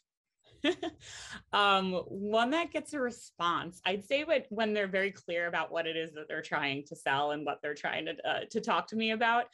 um, 1.54 1.94
one 2.08 2.52
that 2.52 2.72
gets 2.72 2.94
a 2.94 3.00
response. 3.00 3.82
I'd 3.86 4.06
say 4.06 4.24
what, 4.24 4.46
when 4.50 4.74
they're 4.74 4.88
very 4.88 5.12
clear 5.12 5.48
about 5.48 5.72
what 5.72 5.88
it 5.88 5.96
is 5.96 6.14
that 6.14 6.28
they're 6.28 6.42
trying 6.42 6.84
to 6.86 6.96
sell 6.96 7.32
and 7.32 7.46
what 7.46 7.60
they're 7.62 7.76
trying 7.76 8.06
to 8.06 8.30
uh, 8.30 8.40
to 8.52 8.62
talk 8.62 8.88
to 8.88 8.96
me 8.96 9.12
about. 9.12 9.46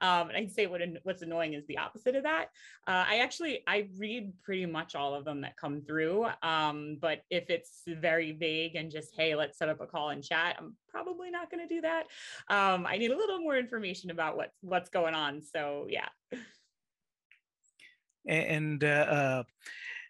Um, 0.00 0.28
and 0.28 0.36
I'd 0.36 0.52
say 0.52 0.66
what 0.66 0.80
what's 1.02 1.22
annoying 1.22 1.54
is 1.54 1.66
the 1.66 1.78
opposite 1.78 2.16
of 2.16 2.24
that. 2.24 2.46
Uh, 2.86 3.04
I 3.08 3.18
actually 3.18 3.62
I 3.66 3.88
read 3.98 4.32
pretty 4.42 4.66
much 4.66 4.94
all 4.94 5.14
of 5.14 5.24
them 5.24 5.40
that 5.42 5.56
come 5.56 5.82
through. 5.82 6.26
Um, 6.42 6.98
but 7.00 7.22
if 7.30 7.50
it's 7.50 7.82
very 7.86 8.32
vague 8.32 8.76
and 8.76 8.90
just 8.90 9.14
hey, 9.14 9.34
let's 9.34 9.58
set 9.58 9.68
up 9.68 9.80
a 9.80 9.86
call 9.86 10.10
and 10.10 10.22
chat, 10.22 10.56
I'm 10.58 10.76
probably 10.88 11.30
not 11.30 11.50
going 11.50 11.66
to 11.66 11.74
do 11.74 11.80
that. 11.82 12.04
Um, 12.48 12.86
I 12.86 12.98
need 12.98 13.10
a 13.10 13.16
little 13.16 13.40
more 13.40 13.56
information 13.56 14.10
about 14.10 14.36
what's 14.36 14.56
what's 14.62 14.90
going 14.90 15.14
on. 15.14 15.42
So 15.42 15.86
yeah 15.88 16.08
and 18.26 18.84
uh, 18.84 18.86
uh, 18.86 19.42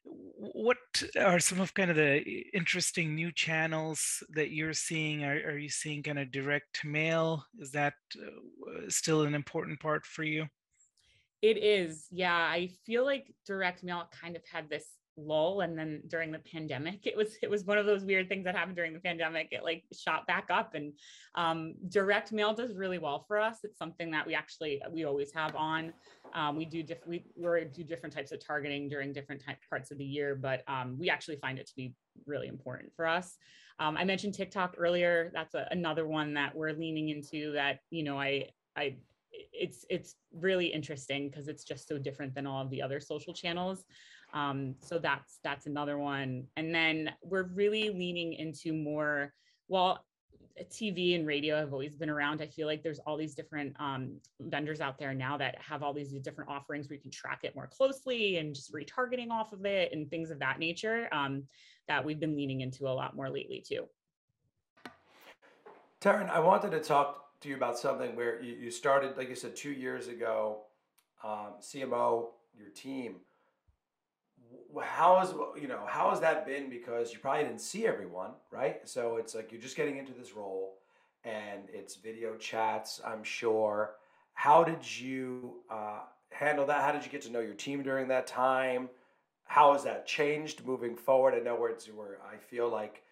what 0.04 0.78
are 1.18 1.38
some 1.38 1.60
of 1.60 1.74
kind 1.74 1.90
of 1.90 1.96
the 1.96 2.18
interesting 2.52 3.14
new 3.14 3.30
channels 3.32 4.22
that 4.30 4.50
you're 4.50 4.72
seeing? 4.72 5.24
Are, 5.24 5.34
are 5.34 5.58
you 5.58 5.68
seeing 5.68 6.02
kind 6.02 6.18
of 6.18 6.32
direct 6.32 6.84
mail? 6.84 7.44
Is 7.58 7.70
that 7.72 7.94
uh, 8.20 8.88
still 8.88 9.22
an 9.22 9.34
important 9.34 9.80
part 9.80 10.04
for 10.04 10.24
you? 10.24 10.46
It 11.40 11.56
is 11.58 12.06
yeah. 12.10 12.34
I 12.34 12.70
feel 12.86 13.04
like 13.04 13.32
direct 13.46 13.82
mail 13.82 14.08
kind 14.20 14.36
of 14.36 14.42
had 14.50 14.68
this 14.68 14.86
lull 15.16 15.60
and 15.60 15.78
then 15.78 16.00
during 16.08 16.32
the 16.32 16.38
pandemic 16.38 17.06
it 17.06 17.16
was 17.16 17.36
it 17.42 17.50
was 17.50 17.64
one 17.64 17.76
of 17.76 17.84
those 17.84 18.04
weird 18.04 18.28
things 18.28 18.44
that 18.44 18.56
happened 18.56 18.76
during 18.76 18.94
the 18.94 19.00
pandemic 19.00 19.48
it 19.50 19.62
like 19.62 19.84
shot 19.92 20.26
back 20.26 20.46
up 20.50 20.74
and 20.74 20.92
um, 21.34 21.74
direct 21.88 22.32
mail 22.32 22.54
does 22.54 22.74
really 22.74 22.98
well 22.98 23.24
for 23.26 23.38
us. 23.38 23.58
It's 23.64 23.78
something 23.78 24.10
that 24.10 24.26
we 24.26 24.34
actually 24.34 24.82
we 24.90 25.04
always 25.04 25.32
have 25.32 25.56
on. 25.56 25.92
Um, 26.34 26.56
we 26.56 26.64
do 26.64 26.82
different 26.82 27.08
we 27.08 27.24
we 27.36 27.64
do 27.64 27.84
different 27.84 28.14
types 28.14 28.32
of 28.32 28.44
targeting 28.44 28.88
during 28.88 29.12
different 29.12 29.44
type, 29.44 29.58
parts 29.68 29.90
of 29.90 29.98
the 29.98 30.04
year 30.04 30.34
but 30.34 30.62
um, 30.68 30.96
we 30.98 31.10
actually 31.10 31.36
find 31.36 31.58
it 31.58 31.66
to 31.66 31.74
be 31.76 31.94
really 32.26 32.48
important 32.48 32.92
for 32.94 33.06
us. 33.06 33.36
Um, 33.78 33.96
i 33.96 34.04
mentioned 34.04 34.34
tiktok 34.34 34.74
earlier. 34.78 35.30
That's 35.34 35.54
a, 35.54 35.66
another 35.70 36.06
one 36.06 36.34
that 36.34 36.54
we're 36.54 36.72
leaning 36.72 37.08
into 37.08 37.52
that 37.52 37.80
you 37.90 38.02
know 38.04 38.18
i 38.18 38.48
i 38.76 38.96
it's 39.52 39.84
it's 39.88 40.16
really 40.34 40.66
interesting 40.66 41.28
because 41.28 41.48
it's 41.48 41.64
just 41.64 41.88
so 41.88 41.98
different 41.98 42.34
than 42.34 42.46
all 42.46 42.62
of 42.62 42.70
the 42.70 42.82
other 42.82 43.00
social 43.00 43.32
channels 43.32 43.84
um, 44.32 44.74
so 44.80 44.98
that's 44.98 45.38
that's 45.44 45.66
another 45.66 45.98
one. 45.98 46.46
And 46.56 46.74
then 46.74 47.10
we're 47.22 47.48
really 47.54 47.90
leaning 47.90 48.32
into 48.34 48.72
more, 48.72 49.32
well, 49.68 50.04
TV 50.70 51.14
and 51.14 51.26
radio 51.26 51.56
have 51.56 51.72
always 51.72 51.96
been 51.96 52.10
around. 52.10 52.42
I 52.42 52.46
feel 52.46 52.66
like 52.66 52.82
there's 52.82 52.98
all 53.00 53.16
these 53.16 53.34
different 53.34 53.74
um, 53.78 54.18
vendors 54.40 54.80
out 54.80 54.98
there 54.98 55.14
now 55.14 55.36
that 55.38 55.56
have 55.60 55.82
all 55.82 55.92
these 55.92 56.12
different 56.12 56.50
offerings 56.50 56.88
where 56.88 56.96
you 56.96 57.00
can 57.00 57.10
track 57.10 57.40
it 57.42 57.54
more 57.54 57.66
closely 57.66 58.36
and 58.38 58.54
just 58.54 58.72
retargeting 58.72 59.30
off 59.30 59.52
of 59.52 59.64
it 59.64 59.92
and 59.92 60.08
things 60.10 60.30
of 60.30 60.38
that 60.40 60.58
nature 60.58 61.08
um, 61.12 61.44
that 61.88 62.04
we've 62.04 62.20
been 62.20 62.36
leaning 62.36 62.60
into 62.60 62.86
a 62.86 62.90
lot 62.90 63.16
more 63.16 63.30
lately 63.30 63.64
too. 63.66 63.86
Taryn, 66.00 66.28
I 66.28 66.40
wanted 66.40 66.72
to 66.72 66.80
talk 66.80 67.40
to 67.40 67.48
you 67.48 67.56
about 67.56 67.78
something 67.78 68.14
where 68.16 68.42
you, 68.42 68.54
you 68.54 68.70
started, 68.70 69.16
like 69.16 69.28
you 69.28 69.34
said, 69.34 69.56
two 69.56 69.72
years 69.72 70.08
ago, 70.08 70.64
um, 71.24 71.54
CMO, 71.60 72.26
your 72.54 72.70
team 72.74 73.16
how 74.80 75.20
is 75.20 75.32
you 75.60 75.68
know 75.68 75.80
how 75.86 76.10
has 76.10 76.20
that 76.20 76.46
been 76.46 76.70
because 76.70 77.12
you 77.12 77.18
probably 77.18 77.44
didn't 77.44 77.60
see 77.60 77.86
everyone 77.86 78.30
right? 78.50 78.80
So 78.88 79.16
it's 79.16 79.34
like 79.34 79.52
you're 79.52 79.60
just 79.60 79.76
getting 79.76 79.98
into 79.98 80.12
this 80.12 80.32
role 80.34 80.78
and 81.24 81.62
it's 81.72 81.96
video 81.96 82.34
chats 82.36 83.00
i'm 83.04 83.22
sure. 83.22 83.94
How 84.34 84.64
did 84.64 84.98
you 84.98 85.56
uh, 85.70 86.00
handle 86.30 86.64
that? 86.66 86.80
How 86.80 86.90
did 86.90 87.04
you 87.04 87.10
get 87.10 87.20
to 87.22 87.30
know 87.30 87.40
your 87.40 87.54
team 87.54 87.82
during 87.82 88.08
that 88.08 88.26
time? 88.26 88.88
How 89.44 89.74
has 89.74 89.84
that 89.84 90.06
changed 90.06 90.64
moving 90.64 90.96
forward? 90.96 91.34
I 91.34 91.40
know 91.40 91.54
where 91.54 91.70
it's 91.70 91.86
where 91.86 92.18
i 92.26 92.36
feel 92.36 92.68
like 92.68 93.02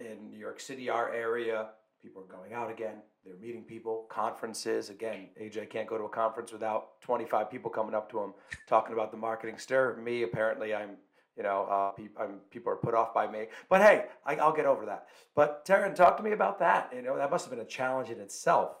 in 0.00 0.30
new 0.30 0.38
york 0.38 0.58
city 0.60 0.88
our 0.88 1.12
area 1.12 1.66
people 2.02 2.22
are 2.22 2.36
going 2.36 2.54
out 2.54 2.70
again 2.70 2.96
they're 3.24 3.36
meeting 3.36 3.62
people 3.62 4.06
conferences. 4.08 4.88
Again 4.88 5.28
aj 5.40 5.68
can't 5.68 5.86
go 5.86 5.98
to 5.98 6.04
a 6.04 6.08
conference 6.08 6.52
without 6.52 7.00
25 7.02 7.50
people 7.50 7.70
coming 7.70 7.94
up 7.94 8.10
to 8.12 8.18
him 8.18 8.32
talking 8.66 8.94
about 8.94 9.10
the 9.10 9.16
marketing. 9.18 9.58
Stir 9.58 9.96
me 9.96 10.22
apparently 10.22 10.74
i'm 10.74 10.96
you 11.40 11.44
know, 11.44 11.64
uh, 11.70 11.90
pe- 11.92 12.26
people 12.50 12.70
are 12.70 12.76
put 12.76 12.92
off 12.92 13.14
by 13.14 13.26
me. 13.26 13.46
But 13.70 13.80
hey, 13.80 14.04
I, 14.26 14.34
will 14.34 14.52
get 14.52 14.66
over 14.66 14.84
that. 14.84 15.06
But 15.34 15.64
Taryn, 15.64 15.94
talk 15.94 16.18
to 16.18 16.22
me 16.22 16.32
about 16.32 16.58
that. 16.58 16.92
You 16.94 17.00
know, 17.00 17.16
that 17.16 17.30
must 17.30 17.46
have 17.46 17.50
been 17.50 17.64
a 17.64 17.68
challenge 17.68 18.10
in 18.10 18.20
itself. 18.20 18.72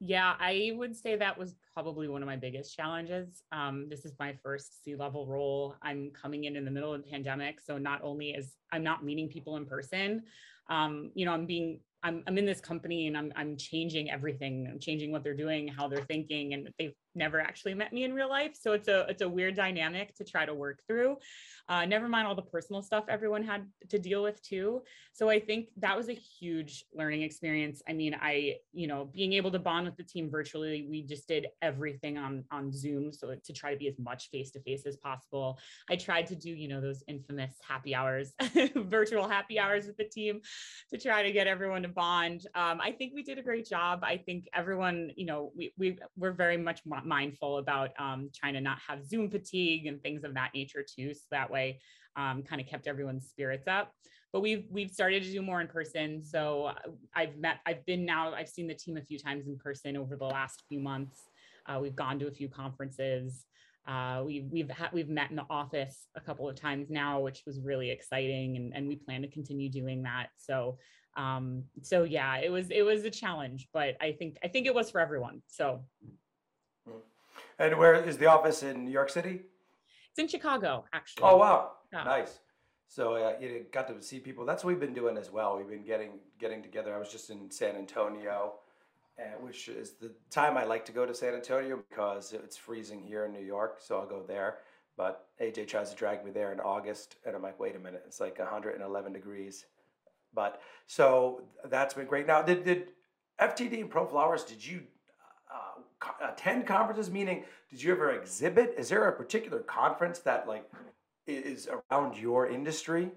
Yeah, 0.00 0.34
I 0.38 0.72
would 0.76 0.94
say 0.94 1.16
that 1.16 1.38
was 1.38 1.54
probably 1.72 2.08
one 2.08 2.22
of 2.22 2.26
my 2.26 2.36
biggest 2.36 2.76
challenges. 2.76 3.42
Um, 3.52 3.86
this 3.88 4.04
is 4.04 4.12
my 4.18 4.34
first 4.42 4.84
C 4.84 4.94
level 4.94 5.26
role. 5.26 5.76
I'm 5.80 6.10
coming 6.10 6.44
in 6.44 6.56
in 6.56 6.66
the 6.66 6.70
middle 6.70 6.92
of 6.92 7.02
the 7.02 7.10
pandemic, 7.10 7.58
so 7.58 7.78
not 7.78 8.02
only 8.02 8.32
is 8.32 8.56
I'm 8.70 8.82
not 8.82 9.02
meeting 9.02 9.28
people 9.28 9.56
in 9.56 9.64
person, 9.64 10.24
um, 10.68 11.10
you 11.14 11.24
know, 11.24 11.32
I'm 11.32 11.46
being 11.46 11.80
I'm, 12.02 12.22
I'm 12.26 12.36
in 12.38 12.46
this 12.46 12.60
company 12.60 13.06
and 13.06 13.16
I'm, 13.16 13.32
I'm 13.36 13.56
changing 13.58 14.10
everything. 14.10 14.68
I'm 14.70 14.78
changing 14.78 15.12
what 15.12 15.22
they're 15.22 15.36
doing, 15.36 15.68
how 15.68 15.86
they're 15.86 16.04
thinking, 16.04 16.54
and 16.54 16.68
they've 16.78 16.94
never 17.14 17.40
actually 17.40 17.74
met 17.74 17.92
me 17.92 18.04
in 18.04 18.14
real 18.14 18.28
life. 18.28 18.56
So 18.60 18.72
it's 18.72 18.88
a 18.88 19.06
it's 19.08 19.22
a 19.22 19.28
weird 19.28 19.56
dynamic 19.56 20.14
to 20.16 20.24
try 20.24 20.46
to 20.46 20.54
work 20.54 20.80
through. 20.86 21.16
Uh, 21.68 21.84
never 21.86 22.08
mind 22.08 22.26
all 22.26 22.34
the 22.34 22.42
personal 22.42 22.82
stuff 22.82 23.04
everyone 23.08 23.44
had 23.44 23.66
to 23.88 23.98
deal 23.98 24.22
with 24.22 24.42
too. 24.42 24.82
So 25.12 25.28
I 25.28 25.38
think 25.38 25.68
that 25.76 25.96
was 25.96 26.08
a 26.08 26.14
huge 26.14 26.84
learning 26.94 27.22
experience. 27.22 27.82
I 27.88 27.92
mean, 27.92 28.16
I 28.20 28.56
you 28.72 28.86
know 28.86 29.10
being 29.12 29.32
able 29.34 29.50
to 29.52 29.58
bond 29.58 29.86
with 29.86 29.96
the 29.96 30.04
team 30.04 30.30
virtually, 30.30 30.86
we 30.88 31.02
just 31.02 31.28
did 31.28 31.48
everything 31.62 32.18
on 32.18 32.44
on 32.50 32.72
Zoom, 32.72 33.12
so 33.12 33.34
to 33.34 33.52
try 33.52 33.72
to 33.72 33.78
be 33.78 33.88
as 33.88 33.98
much 33.98 34.30
face 34.30 34.50
to 34.52 34.60
face 34.60 34.86
as 34.86 34.96
possible. 34.96 35.58
I 35.88 35.96
tried 35.96 36.26
to 36.28 36.36
do 36.36 36.50
you 36.50 36.68
know 36.68 36.80
those 36.80 37.02
infamous 37.08 37.54
happy 37.66 37.94
hours, 37.94 38.34
virtual 38.76 39.28
happy 39.28 39.58
hours 39.58 39.86
with 39.86 39.96
the 39.96 40.04
team, 40.04 40.40
to 40.90 40.98
try 40.98 41.22
to 41.22 41.32
get 41.32 41.46
everyone 41.46 41.82
to 41.82 41.88
bond. 41.88 42.46
Um, 42.54 42.80
I 42.80 42.92
think 42.92 43.12
we 43.14 43.22
did 43.22 43.38
a 43.38 43.42
great 43.42 43.68
job. 43.68 44.00
I 44.02 44.16
think 44.16 44.48
everyone 44.54 45.10
you 45.16 45.26
know 45.26 45.52
we 45.56 45.72
we 45.76 45.98
we're 46.16 46.32
very 46.32 46.56
much 46.56 46.82
mindful 47.06 47.58
about 47.58 47.90
um, 47.98 48.30
trying 48.34 48.54
to 48.54 48.60
not 48.60 48.78
have 48.86 49.04
Zoom 49.04 49.30
fatigue 49.30 49.86
and 49.86 50.02
things 50.02 50.24
of 50.24 50.34
that 50.34 50.50
nature 50.54 50.84
too. 50.84 51.14
So 51.14 51.22
that 51.30 51.50
way, 51.50 51.80
um, 52.16 52.42
kind 52.42 52.60
of 52.60 52.66
kept 52.66 52.86
everyone's 52.86 53.28
spirits 53.28 53.68
up. 53.68 53.92
But 54.32 54.40
we've 54.40 54.64
we've 54.70 54.90
started 54.90 55.22
to 55.24 55.32
do 55.32 55.42
more 55.42 55.60
in 55.60 55.66
person. 55.66 56.22
So 56.22 56.66
uh, 56.66 56.90
I've 57.14 57.36
met, 57.36 57.58
I've 57.66 57.84
been 57.84 58.04
now, 58.04 58.32
I've 58.32 58.48
seen 58.48 58.68
the 58.68 58.74
team 58.74 58.96
a 58.96 59.02
few 59.02 59.18
times 59.18 59.46
in 59.46 59.56
person 59.58 59.96
over 59.96 60.16
the 60.16 60.24
last 60.24 60.62
few 60.68 60.80
months. 60.80 61.18
Uh, 61.66 61.78
we've 61.80 61.96
gone 61.96 62.18
to 62.20 62.28
a 62.28 62.30
few 62.30 62.48
conferences. 62.48 63.44
Uh, 63.88 64.22
we've 64.24 64.46
we've 64.50 64.70
we've 64.92 65.08
met 65.08 65.30
in 65.30 65.36
the 65.36 65.46
office 65.50 66.06
a 66.16 66.20
couple 66.20 66.48
of 66.48 66.54
times 66.54 66.90
now, 66.90 67.20
which 67.20 67.42
was 67.46 67.60
really 67.60 67.90
exciting, 67.90 68.56
and, 68.56 68.72
and 68.74 68.86
we 68.86 68.96
plan 68.96 69.22
to 69.22 69.28
continue 69.28 69.68
doing 69.68 70.02
that. 70.02 70.28
So 70.36 70.78
um, 71.16 71.64
so 71.82 72.04
yeah, 72.04 72.38
it 72.38 72.50
was 72.50 72.70
it 72.70 72.82
was 72.82 73.04
a 73.04 73.10
challenge, 73.10 73.68
but 73.72 73.96
I 74.00 74.12
think 74.12 74.36
I 74.44 74.48
think 74.48 74.66
it 74.66 74.74
was 74.74 74.90
for 74.90 75.00
everyone. 75.00 75.42
So 75.48 75.84
and 77.60 77.78
where 77.78 77.94
is 77.94 78.16
the 78.16 78.26
office 78.26 78.62
in 78.62 78.84
New 78.84 78.90
York 78.90 79.10
City? 79.10 79.42
It's 80.10 80.18
in 80.18 80.26
Chicago, 80.26 80.84
actually. 80.92 81.22
Oh 81.24 81.36
wow, 81.36 81.72
nice. 81.92 82.40
So 82.88 83.14
uh, 83.14 83.34
you 83.40 83.66
got 83.70 83.86
to 83.86 84.02
see 84.02 84.18
people. 84.18 84.44
That's 84.44 84.64
what 84.64 84.70
we've 84.70 84.80
been 84.80 84.94
doing 84.94 85.16
as 85.16 85.30
well. 85.30 85.56
We've 85.56 85.68
been 85.68 85.84
getting 85.84 86.18
getting 86.40 86.62
together. 86.62 86.94
I 86.94 86.98
was 86.98 87.10
just 87.10 87.30
in 87.30 87.50
San 87.50 87.76
Antonio, 87.76 88.54
uh, 89.18 89.22
which 89.40 89.68
is 89.68 89.92
the 89.92 90.10
time 90.30 90.56
I 90.56 90.64
like 90.64 90.84
to 90.86 90.92
go 90.92 91.06
to 91.06 91.14
San 91.14 91.34
Antonio 91.34 91.80
because 91.88 92.32
it's 92.32 92.56
freezing 92.56 93.02
here 93.02 93.26
in 93.26 93.32
New 93.32 93.44
York. 93.44 93.78
So 93.80 93.98
I'll 93.98 94.08
go 94.08 94.24
there. 94.26 94.58
But 94.96 95.28
AJ 95.40 95.68
tries 95.68 95.90
to 95.90 95.96
drag 95.96 96.24
me 96.24 96.30
there 96.30 96.52
in 96.52 96.60
August, 96.60 97.16
and 97.24 97.36
I'm 97.36 97.42
like, 97.42 97.60
wait 97.60 97.76
a 97.76 97.78
minute, 97.78 98.02
it's 98.06 98.20
like 98.20 98.38
111 98.38 99.12
degrees. 99.12 99.66
But 100.34 100.60
so 100.86 101.42
that's 101.66 101.94
been 101.94 102.06
great. 102.06 102.26
Now, 102.26 102.42
did 102.42 102.64
did 102.64 102.92
FTD 103.40 103.80
and 103.82 103.90
Pro 103.90 104.06
Flowers? 104.06 104.44
Did 104.44 104.66
you 104.66 104.82
attend 106.20 106.66
conferences? 106.66 107.10
Meaning, 107.10 107.44
did 107.70 107.82
you 107.82 107.92
ever 107.92 108.10
exhibit? 108.10 108.74
Is 108.78 108.88
there 108.88 109.08
a 109.08 109.12
particular 109.12 109.60
conference 109.60 110.18
that 110.20 110.46
like 110.48 110.70
is 111.26 111.68
around 111.90 112.16
your 112.16 112.48
industry? 112.48 113.10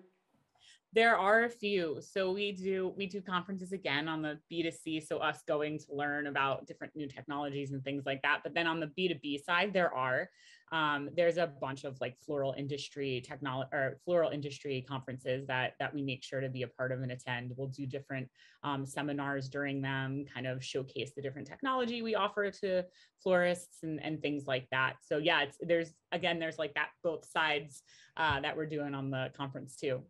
There 0.93 1.17
are 1.17 1.45
a 1.45 1.49
few. 1.49 1.97
So 2.01 2.31
we 2.31 2.51
do 2.51 2.93
we 2.95 3.07
do 3.07 3.19
conferences 3.19 3.71
again 3.71 4.07
on 4.07 4.21
the 4.21 4.37
B2C, 4.51 5.07
so 5.07 5.17
us 5.17 5.41
going 5.47 5.79
to 5.79 5.85
learn 5.89 6.27
about 6.27 6.67
different 6.67 6.95
new 6.95 7.07
technologies 7.07 7.71
and 7.71 7.83
things 7.83 8.03
like 8.05 8.21
that. 8.21 8.41
But 8.43 8.53
then 8.53 8.67
on 8.67 8.79
the 8.79 8.91
B2B 8.95 9.43
side, 9.43 9.73
there 9.73 9.91
are 9.91 10.29
um, 10.71 11.09
there's 11.15 11.37
a 11.37 11.47
bunch 11.47 11.83
of 11.83 11.99
like 11.99 12.15
floral 12.23 12.53
industry 12.55 13.23
technology 13.25 13.69
or 13.73 13.99
floral 14.05 14.29
industry 14.29 14.85
conferences 14.87 15.47
that 15.47 15.73
that 15.79 15.95
we 15.95 16.03
make 16.03 16.23
sure 16.23 16.41
to 16.41 16.49
be 16.49 16.61
a 16.61 16.67
part 16.67 16.91
of 16.91 17.01
and 17.01 17.11
attend. 17.11 17.53
We'll 17.57 17.69
do 17.69 17.87
different 17.87 18.29
um, 18.63 18.85
seminars 18.85 19.49
during 19.49 19.81
them, 19.81 20.25
kind 20.31 20.45
of 20.45 20.63
showcase 20.63 21.13
the 21.15 21.23
different 21.23 21.47
technology 21.47 22.03
we 22.03 22.13
offer 22.13 22.51
to 22.51 22.85
florists 23.21 23.81
and, 23.81 23.99
and 24.03 24.21
things 24.21 24.45
like 24.45 24.67
that. 24.69 24.97
So 25.01 25.17
yeah, 25.17 25.41
it's 25.41 25.57
there's 25.59 25.91
again 26.11 26.37
there's 26.37 26.59
like 26.59 26.75
that 26.75 26.89
both 27.03 27.25
sides 27.25 27.81
uh, 28.15 28.41
that 28.41 28.55
we're 28.55 28.67
doing 28.67 28.93
on 28.93 29.09
the 29.09 29.31
conference 29.35 29.75
too. 29.75 30.03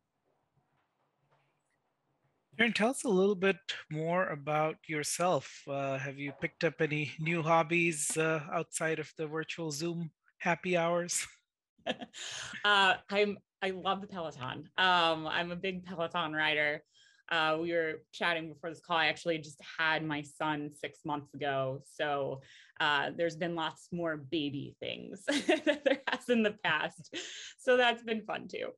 Taryn, 2.57 2.75
tell 2.75 2.89
us 2.89 3.03
a 3.03 3.09
little 3.09 3.35
bit 3.35 3.57
more 3.91 4.27
about 4.27 4.75
yourself. 4.87 5.63
Uh, 5.67 5.97
have 5.97 6.19
you 6.19 6.31
picked 6.39 6.63
up 6.63 6.81
any 6.81 7.11
new 7.19 7.41
hobbies 7.41 8.15
uh, 8.15 8.41
outside 8.51 8.99
of 8.99 9.11
the 9.17 9.25
virtual 9.25 9.71
Zoom 9.71 10.11
happy 10.37 10.77
hours? 10.77 11.25
uh, 12.65 12.93
I'm 13.09 13.37
I 13.61 13.71
love 13.71 14.01
the 14.01 14.07
Peloton. 14.07 14.69
Um, 14.77 15.27
I'm 15.27 15.51
a 15.51 15.55
big 15.55 15.85
Peloton 15.85 16.33
rider. 16.33 16.83
Uh, 17.31 17.57
we 17.59 17.71
were 17.71 18.03
chatting 18.11 18.49
before 18.49 18.69
this 18.69 18.81
call. 18.81 18.97
I 18.97 19.07
actually 19.07 19.37
just 19.37 19.59
had 19.79 20.05
my 20.05 20.21
son 20.21 20.69
six 20.73 20.99
months 21.05 21.33
ago. 21.33 21.81
So 21.85 22.41
uh, 22.79 23.11
there's 23.17 23.37
been 23.37 23.55
lots 23.55 23.87
more 23.91 24.17
baby 24.17 24.75
things 24.79 25.23
that 25.27 25.81
there 25.85 26.01
has 26.07 26.29
in 26.29 26.43
the 26.43 26.55
past. 26.63 27.15
So 27.57 27.77
that's 27.77 28.03
been 28.03 28.23
fun 28.25 28.47
too. 28.49 28.69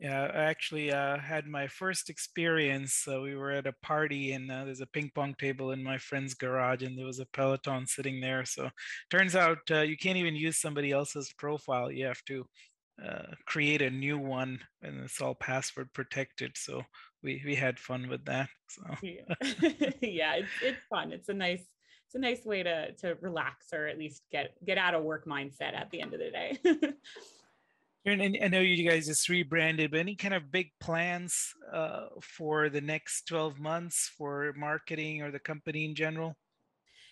Yeah, 0.00 0.30
I 0.32 0.44
actually 0.44 0.92
uh, 0.92 1.18
had 1.18 1.48
my 1.48 1.66
first 1.66 2.08
experience. 2.08 3.04
Uh, 3.10 3.20
we 3.20 3.34
were 3.34 3.50
at 3.50 3.66
a 3.66 3.74
party, 3.82 4.32
and 4.32 4.48
uh, 4.50 4.64
there's 4.64 4.80
a 4.80 4.86
ping 4.86 5.10
pong 5.12 5.34
table 5.34 5.72
in 5.72 5.82
my 5.82 5.98
friend's 5.98 6.34
garage, 6.34 6.82
and 6.82 6.96
there 6.96 7.06
was 7.06 7.18
a 7.18 7.26
Peloton 7.26 7.84
sitting 7.84 8.20
there. 8.20 8.44
So 8.44 8.70
turns 9.10 9.34
out 9.34 9.58
uh, 9.72 9.80
you 9.80 9.96
can't 9.96 10.16
even 10.16 10.36
use 10.36 10.60
somebody 10.60 10.92
else's 10.92 11.32
profile. 11.36 11.90
You 11.90 12.06
have 12.06 12.24
to 12.26 12.46
uh, 13.04 13.34
create 13.46 13.82
a 13.82 13.90
new 13.90 14.18
one, 14.18 14.60
and 14.82 15.00
it's 15.00 15.20
all 15.20 15.34
password 15.34 15.92
protected. 15.92 16.52
So 16.56 16.82
we 17.24 17.42
we 17.44 17.56
had 17.56 17.80
fun 17.80 18.08
with 18.08 18.24
that. 18.26 18.48
So 18.68 18.82
yeah, 19.02 19.34
yeah 20.00 20.34
it's 20.36 20.52
it's 20.62 20.80
fun. 20.88 21.12
It's 21.12 21.28
a 21.28 21.34
nice 21.34 21.64
it's 22.06 22.14
a 22.14 22.20
nice 22.20 22.44
way 22.44 22.62
to 22.62 22.92
to 22.92 23.16
relax 23.20 23.72
or 23.72 23.86
at 23.86 23.98
least 23.98 24.22
get 24.30 24.52
get 24.64 24.78
out 24.78 24.94
of 24.94 25.02
work 25.02 25.26
mindset 25.26 25.74
at 25.74 25.90
the 25.90 26.00
end 26.00 26.14
of 26.14 26.20
the 26.20 26.30
day. 26.30 26.58
And 28.10 28.38
I 28.42 28.48
know 28.48 28.60
you 28.60 28.88
guys 28.88 29.06
just 29.06 29.28
rebranded, 29.28 29.90
but 29.90 30.00
any 30.00 30.16
kind 30.16 30.34
of 30.34 30.50
big 30.50 30.70
plans 30.80 31.54
uh, 31.72 32.06
for 32.22 32.68
the 32.68 32.80
next 32.80 33.26
12 33.28 33.58
months 33.58 34.10
for 34.16 34.52
marketing 34.56 35.22
or 35.22 35.30
the 35.30 35.38
company 35.38 35.84
in 35.84 35.94
general? 35.94 36.36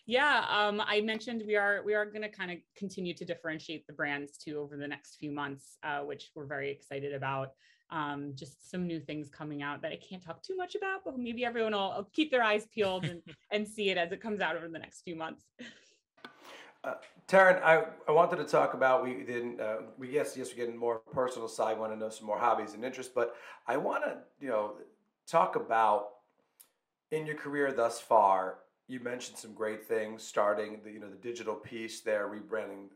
Yeah, 0.06 0.44
um, 0.48 0.80
I 0.86 1.00
mentioned 1.00 1.42
we 1.46 1.56
are 1.56 1.82
we 1.84 1.94
are 1.94 2.06
going 2.06 2.22
to 2.22 2.28
kind 2.28 2.52
of 2.52 2.58
continue 2.76 3.12
to 3.14 3.24
differentiate 3.24 3.86
the 3.88 3.92
brands 3.92 4.38
too 4.38 4.58
over 4.60 4.76
the 4.76 4.86
next 4.86 5.16
few 5.16 5.32
months, 5.32 5.78
uh, 5.82 6.00
which 6.00 6.30
we're 6.34 6.46
very 6.46 6.70
excited 6.70 7.12
about. 7.12 7.50
Um, 7.90 8.32
just 8.34 8.70
some 8.70 8.86
new 8.86 9.00
things 9.00 9.28
coming 9.28 9.62
out 9.62 9.82
that 9.82 9.92
I 9.92 9.96
can't 9.96 10.24
talk 10.24 10.42
too 10.42 10.56
much 10.56 10.74
about, 10.74 11.00
but 11.04 11.18
maybe 11.18 11.44
everyone 11.44 11.72
will, 11.72 11.94
will 11.96 12.10
keep 12.12 12.30
their 12.30 12.42
eyes 12.42 12.66
peeled 12.72 13.04
and, 13.04 13.20
and 13.52 13.66
see 13.66 13.90
it 13.90 13.98
as 13.98 14.10
it 14.12 14.20
comes 14.20 14.40
out 14.40 14.56
over 14.56 14.68
the 14.68 14.78
next 14.78 15.02
few 15.02 15.16
months. 15.16 15.44
Uh, 16.86 16.94
Taryn, 17.26 17.60
I, 17.64 17.84
I 18.06 18.12
wanted 18.12 18.36
to 18.36 18.44
talk 18.44 18.74
about 18.74 19.02
we 19.02 19.24
didn't 19.24 19.60
uh, 19.60 19.78
we 19.98 20.08
yes 20.08 20.36
yes 20.36 20.50
we're 20.50 20.64
getting 20.64 20.78
more 20.78 21.00
personal 21.12 21.48
side. 21.48 21.76
Want 21.76 21.92
to 21.92 21.98
know 21.98 22.10
some 22.10 22.26
more 22.26 22.38
hobbies 22.38 22.74
and 22.74 22.84
interests, 22.84 23.10
but 23.12 23.34
I 23.66 23.76
want 23.76 24.04
to 24.04 24.18
you 24.40 24.48
know 24.48 24.74
talk 25.26 25.56
about 25.56 26.10
in 27.10 27.26
your 27.26 27.34
career 27.34 27.72
thus 27.72 28.00
far. 28.00 28.58
You 28.86 29.00
mentioned 29.00 29.36
some 29.36 29.52
great 29.52 29.84
things, 29.84 30.22
starting 30.22 30.78
the 30.84 30.92
you 30.92 31.00
know 31.00 31.10
the 31.10 31.16
digital 31.16 31.56
piece 31.56 32.02
there, 32.02 32.28
rebranding 32.28 32.86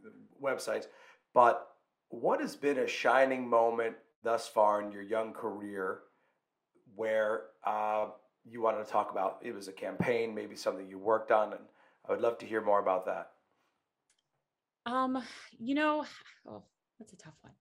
websites. 0.41 0.87
But 1.35 1.67
what 2.11 2.41
has 2.41 2.55
been 2.55 2.79
a 2.79 2.87
shining 2.87 3.49
moment 3.49 3.97
thus 4.23 4.47
far 4.47 4.81
in 4.83 4.93
your 4.93 5.03
young 5.03 5.33
career 5.33 6.03
where 6.95 7.47
uh, 7.65 8.07
you 8.49 8.63
wanted 8.63 8.85
to 8.85 8.91
talk 8.91 9.11
about? 9.11 9.39
It 9.43 9.53
was 9.53 9.67
a 9.67 9.73
campaign, 9.73 10.33
maybe 10.33 10.55
something 10.55 10.87
you 10.89 10.99
worked 10.99 11.33
on, 11.33 11.55
and 11.55 11.63
I 12.09 12.13
would 12.13 12.21
love 12.21 12.39
to 12.39 12.47
hear 12.47 12.61
more 12.61 12.79
about 12.79 13.07
that. 13.07 13.30
Um, 14.87 15.23
you 15.59 15.75
know, 15.75 16.05
oh, 16.49 16.63
that's 16.99 17.13
a 17.13 17.17
tough 17.17 17.35
one. 17.43 17.53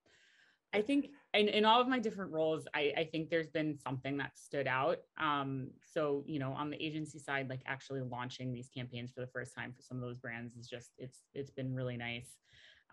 I 0.71 0.82
think 0.82 1.10
in, 1.34 1.47
in 1.47 1.65
all 1.65 1.82
of 1.82 1.88
my 1.88 1.97
different 1.97 2.32
roles, 2.32 2.67
I, 2.75 2.93
I 2.95 3.03
think 3.03 3.29
there's 3.29 3.49
been 3.49 3.75
something 3.79 4.17
that 4.17 4.38
stood 4.38 4.67
out. 4.67 4.97
Um, 5.19 5.71
so, 5.84 6.23
you 6.27 6.38
know, 6.38 6.51
on 6.51 6.69
the 6.69 6.82
agency 6.84 7.17
side, 7.17 7.49
like 7.49 7.62
actually 7.65 8.01
launching 8.01 8.53
these 8.53 8.69
campaigns 8.69 9.12
for 9.12 9.21
the 9.21 9.27
first 9.27 9.55
time 9.55 9.73
for 9.75 9.82
some 9.82 9.97
of 9.97 10.03
those 10.03 10.19
brands 10.19 10.55
is 10.55 10.67
just, 10.67 10.91
it's, 10.99 11.23
it's 11.34 11.49
been 11.49 11.73
really 11.73 11.97
nice. 11.97 12.38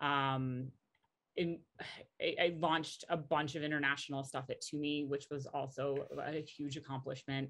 Um, 0.01 0.69
in, 1.35 1.59
I, 2.19 2.35
I 2.41 2.55
launched 2.59 3.05
a 3.09 3.17
bunch 3.17 3.53
of 3.53 3.61
international 3.61 4.23
stuff 4.23 4.45
at 4.49 4.63
Tumi, 4.63 5.07
which 5.07 5.27
was 5.29 5.45
also 5.45 6.07
a 6.19 6.41
huge 6.41 6.77
accomplishment. 6.77 7.49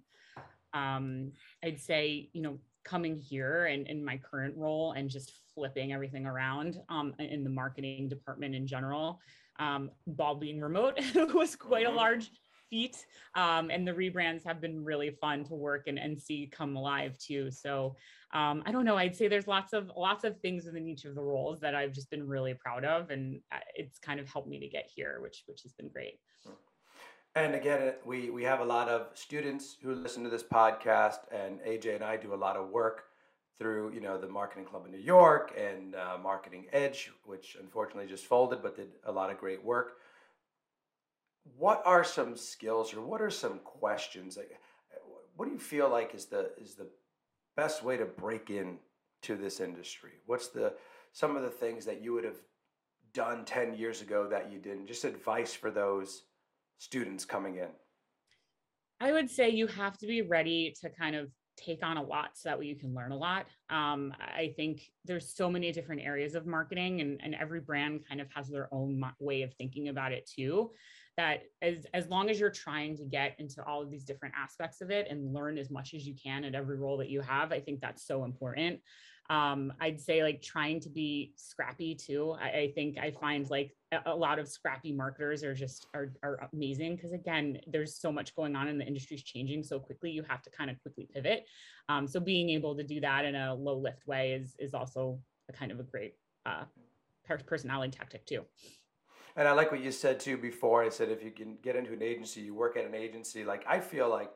Um, 0.74 1.32
I'd 1.63 1.80
say, 1.80 2.30
you 2.34 2.42
know, 2.42 2.60
coming 2.88 3.17
here 3.17 3.65
and 3.65 3.88
in 3.88 4.04
my 4.04 4.17
current 4.17 4.56
role 4.56 4.93
and 4.93 5.10
just 5.10 5.34
flipping 5.54 5.93
everything 5.93 6.26
around 6.26 6.80
um, 6.89 7.13
in 7.19 7.43
the 7.43 7.50
marketing 7.50 8.08
department 8.08 8.56
in 8.56 8.65
general. 8.65 9.19
Um, 9.60 9.89
while 10.06 10.36
being 10.36 10.62
remote 10.62 11.00
was 11.34 11.56
quite 11.56 11.86
a 11.86 11.89
mm-hmm. 11.89 11.97
large 11.97 12.30
feat. 12.69 13.06
Um, 13.36 13.69
and 13.71 13.88
the 13.88 13.91
rebrands 13.91 14.43
have 14.45 14.62
been 14.62 14.84
really 14.84 15.10
fun 15.10 15.43
to 15.45 15.56
work 15.56 15.88
and, 15.88 15.97
and 15.97 16.19
see 16.19 16.50
come 16.52 16.76
alive 16.76 17.17
too. 17.17 17.50
So 17.52 17.95
um, 18.34 18.63
I 18.65 18.71
don't 18.71 18.86
know. 18.86 18.97
I'd 18.97 19.15
say 19.15 19.28
there's 19.28 19.47
lots 19.47 19.73
of 19.73 19.91
lots 19.95 20.23
of 20.23 20.39
things 20.41 20.65
within 20.65 20.88
each 20.88 21.06
of 21.06 21.15
the 21.15 21.23
roles 21.23 21.60
that 21.62 21.76
I've 21.76 21.93
just 21.93 22.10
been 22.10 22.28
really 22.28 22.54
proud 22.54 22.84
of, 22.84 23.10
and 23.10 23.39
uh, 23.54 23.60
it's 23.73 24.00
kind 24.00 24.19
of 24.19 24.28
helped 24.28 24.50
me 24.50 24.60
to 24.60 24.67
get 24.67 24.89
here, 24.93 25.19
which 25.21 25.43
which 25.47 25.62
has 25.62 25.71
been 25.73 25.88
great. 25.88 26.19
And 27.38 27.54
again, 27.54 27.93
we 28.04 28.32
we 28.32 28.43
have 28.45 28.62
a 28.62 28.65
lot 28.65 28.89
of 28.89 29.10
students 29.13 29.78
who 29.84 29.93
listen 29.93 30.23
to 30.23 30.30
this 30.30 30.41
podcast, 30.41 31.19
and 31.32 31.60
AJ 31.60 31.93
and 31.93 32.04
I 32.04 32.17
do 32.17 32.34
a 32.34 32.36
lot 32.45 32.56
of 32.56 32.69
work 32.69 33.04
through 33.60 33.93
you 33.93 34.02
know 34.02 34.17
the 34.17 34.28
marketing 34.28 34.65
club 34.65 34.86
in 34.86 34.91
new 34.91 34.97
york 35.15 35.52
and 35.56 35.93
uh, 35.95 36.15
marketing 36.21 36.65
edge 36.71 37.12
which 37.26 37.58
unfortunately 37.60 38.08
just 38.08 38.26
folded 38.26 38.62
but 38.62 38.76
did 38.76 38.89
a 39.06 39.12
lot 39.12 39.30
of 39.30 39.38
great 39.38 39.63
work. 39.63 39.97
What 41.60 41.84
are 41.86 42.04
some 42.04 42.36
skills 42.36 42.91
or 42.95 43.02
what 43.02 43.21
are 43.21 43.30
some 43.30 43.60
questions 43.60 44.36
like 44.36 44.60
what 45.36 45.45
do 45.45 45.52
you 45.52 45.60
feel 45.60 45.89
like 45.89 46.15
is 46.15 46.26
the 46.26 46.50
is 46.60 46.73
the 46.73 46.89
best 47.56 47.84
way 47.84 47.97
to 47.97 48.06
break 48.06 48.50
in 48.50 48.80
to 49.21 49.36
this 49.36 49.60
industry? 49.60 50.13
What's 50.26 50.47
the 50.47 50.73
some 51.12 51.36
of 51.36 51.43
the 51.43 51.52
things 51.52 51.86
that 51.86 52.02
you 52.02 52.13
would 52.13 52.23
have 52.23 52.41
done 53.13 53.45
10 53.45 53.76
years 53.76 54.02
ago 54.02 54.28
that 54.28 54.52
you 54.52 54.58
didn't? 54.58 54.88
Just 54.88 55.06
advice 55.06 55.54
for 55.54 55.69
those 55.69 56.23
students 56.78 57.26
coming 57.26 57.58
in 57.58 57.70
i 59.00 59.12
would 59.12 59.30
say 59.30 59.50
you 59.50 59.68
have 59.68 59.98
to 59.98 60.08
be 60.08 60.22
ready 60.22 60.74
to 60.82 60.90
kind 60.90 61.16
of 61.16 61.30
take 61.58 61.84
on 61.84 61.98
a 61.98 62.04
lot 62.04 62.30
so 62.36 62.50
that 62.50 62.60
way 62.60 62.66
you 62.66 62.76
can 62.76 62.94
learn 62.94 63.12
a 63.12 63.18
lot. 63.18 63.48
Um, 63.70 64.13
I 64.20 64.54
think 64.56 64.84
there's 65.06 65.36
so 65.36 65.50
many 65.50 65.72
different 65.72 66.02
areas 66.02 66.36
of 66.36 66.46
marketing 66.46 67.02
and, 67.02 67.20
and 67.24 67.36
every 67.36 67.60
brand 67.60 68.02
kind 68.08 68.22
of 68.22 68.28
has 68.34 68.48
their 68.48 68.72
own 68.72 69.04
way 69.20 69.42
of 69.42 69.54
thinking 69.56 69.90
about 69.90 70.12
it 70.12 70.30
too. 70.34 70.72
That 71.18 71.42
as, 71.63 71.88
as 71.96 72.08
long 72.08 72.30
as 72.30 72.40
you're 72.40 72.52
trying 72.52 72.96
to 72.98 73.04
get 73.04 73.36
into 73.40 73.63
all 73.66 73.82
of 73.82 73.90
these 73.90 74.04
different 74.04 74.36
aspects 74.38 74.82
of 74.82 74.92
it 74.92 75.08
and 75.10 75.34
learn 75.34 75.58
as 75.58 75.72
much 75.72 75.96
as 75.96 76.06
you 76.06 76.13
can 76.24 76.44
at 76.44 76.54
every 76.54 76.78
role 76.78 76.98
that 76.98 77.10
you 77.10 77.22
have, 77.22 77.52
I 77.52 77.60
think 77.60 77.82
that's 77.82 78.06
so 78.06 78.24
important 78.24 78.80
um, 79.30 79.74
I'd 79.82 80.00
say 80.00 80.24
like 80.24 80.42
trying 80.42 80.80
to 80.82 80.90
be 80.90 81.34
scrappy 81.36 81.96
too. 81.96 82.36
I, 82.40 82.50
I 82.50 82.72
think 82.74 82.98
I 82.98 83.12
find 83.12 83.50
like 83.50 83.76
a, 83.92 84.12
a, 84.12 84.16
lot 84.16 84.40
of 84.40 84.48
scrappy 84.48 84.94
marketers 84.94 85.44
are 85.44 85.54
just 85.54 85.88
are, 85.94 86.13
are 86.24 86.50
amazing 86.54 86.96
because 86.96 87.12
again, 87.12 87.60
there's 87.68 88.00
so 88.00 88.10
much 88.10 88.34
going 88.36 88.56
on 88.56 88.70
and 88.70 88.80
the 88.80 88.86
industry's 88.86 89.24
changing 89.24 89.63
so 89.63 89.80
quickly. 89.80 90.12
You 90.12 90.24
have 90.30 90.42
to 90.44 90.50
kind 90.50 90.70
of 90.70 90.82
quickly 90.82 91.10
pivot. 91.13 91.46
Um, 91.90 92.08
so 92.08 92.22
being 92.22 92.50
able 92.52 92.76
to 92.78 92.84
do 92.84 93.02
that 93.02 93.26
in 93.26 93.36
a 93.36 93.54
low 93.54 93.78
lift 93.78 94.08
way 94.08 94.32
is 94.32 94.56
is 94.60 94.74
also 94.74 95.20
a 95.50 95.54
kind 95.54 95.72
of 95.74 95.80
a 95.82 95.84
great 95.84 96.13
uh, 96.46 96.63
personality 97.46 97.98
tactic 97.98 98.26
too. 98.26 98.46
And 99.36 99.48
I 99.48 99.52
like 99.52 99.72
what 99.72 99.84
you 99.84 99.92
said 99.92 100.22
too 100.22 100.38
before. 100.38 100.84
I 100.84 100.90
said 100.90 101.10
if 101.10 101.22
you 101.22 101.32
can 101.32 101.58
get 101.62 101.76
into 101.76 101.92
an 101.92 102.02
agency, 102.02 102.42
you 102.42 102.56
work 102.56 102.78
at 102.78 102.86
an 102.86 102.96
agency. 102.96 103.44
Like 103.44 103.66
I 103.68 103.82
feel 103.82 104.10
like 104.10 104.32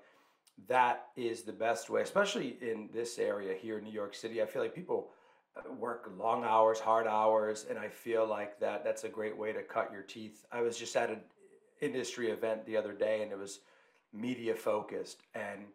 that 0.68 1.08
is 1.16 1.44
the 1.44 1.54
best 1.54 1.90
way, 1.90 2.02
especially 2.02 2.58
in 2.62 2.90
this 2.94 3.20
area 3.20 3.54
here 3.54 3.78
in 3.78 3.84
New 3.84 3.92
York 3.92 4.14
City. 4.14 4.42
I 4.42 4.46
feel 4.46 4.62
like 4.62 4.76
people 4.76 5.10
uh, 5.56 5.72
work 5.74 6.12
long 6.18 6.44
hours, 6.44 6.80
hard 6.80 7.08
hours, 7.08 7.66
and 7.70 7.78
I 7.80 7.90
feel 7.90 8.26
like 8.28 8.60
that 8.60 8.84
that's 8.84 9.04
a 9.04 9.10
great 9.10 9.38
way 9.38 9.54
to 9.54 9.64
cut 9.64 9.92
your 9.92 10.04
teeth. 10.04 10.46
I 10.52 10.62
was 10.62 10.78
just 10.78 10.96
at 10.96 11.10
an 11.10 11.22
industry 11.82 12.30
event 12.32 12.66
the 12.66 12.78
other 12.78 12.94
day, 12.94 13.22
and 13.22 13.32
it 13.32 13.38
was 13.38 13.60
media 14.14 14.56
focused, 14.56 15.24
and 15.34 15.66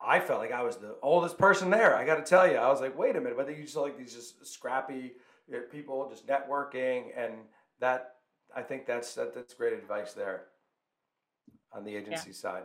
I 0.00 0.18
felt 0.18 0.40
like 0.40 0.52
I 0.52 0.62
was 0.62 0.76
the 0.76 0.96
oldest 1.02 1.38
person 1.38 1.70
there. 1.70 1.94
I 1.94 2.04
got 2.04 2.16
to 2.16 2.22
tell 2.22 2.48
you, 2.48 2.56
I 2.56 2.68
was 2.68 2.80
like, 2.80 2.98
wait 2.98 3.16
a 3.16 3.20
minute, 3.20 3.36
but 3.36 3.56
you 3.56 3.66
saw 3.66 3.82
like 3.82 3.96
these 3.96 4.14
just 4.14 4.44
scrappy 4.44 5.12
uh, 5.54 5.58
people 5.70 6.08
just 6.10 6.26
networking, 6.26 7.06
and 7.16 7.34
that 7.80 8.16
I 8.54 8.62
think 8.62 8.86
that's 8.86 9.14
that, 9.14 9.34
that's 9.34 9.54
great 9.54 9.72
advice 9.72 10.14
there 10.14 10.46
on 11.72 11.84
the 11.84 11.94
agency 11.94 12.30
yeah. 12.30 12.34
side 12.34 12.62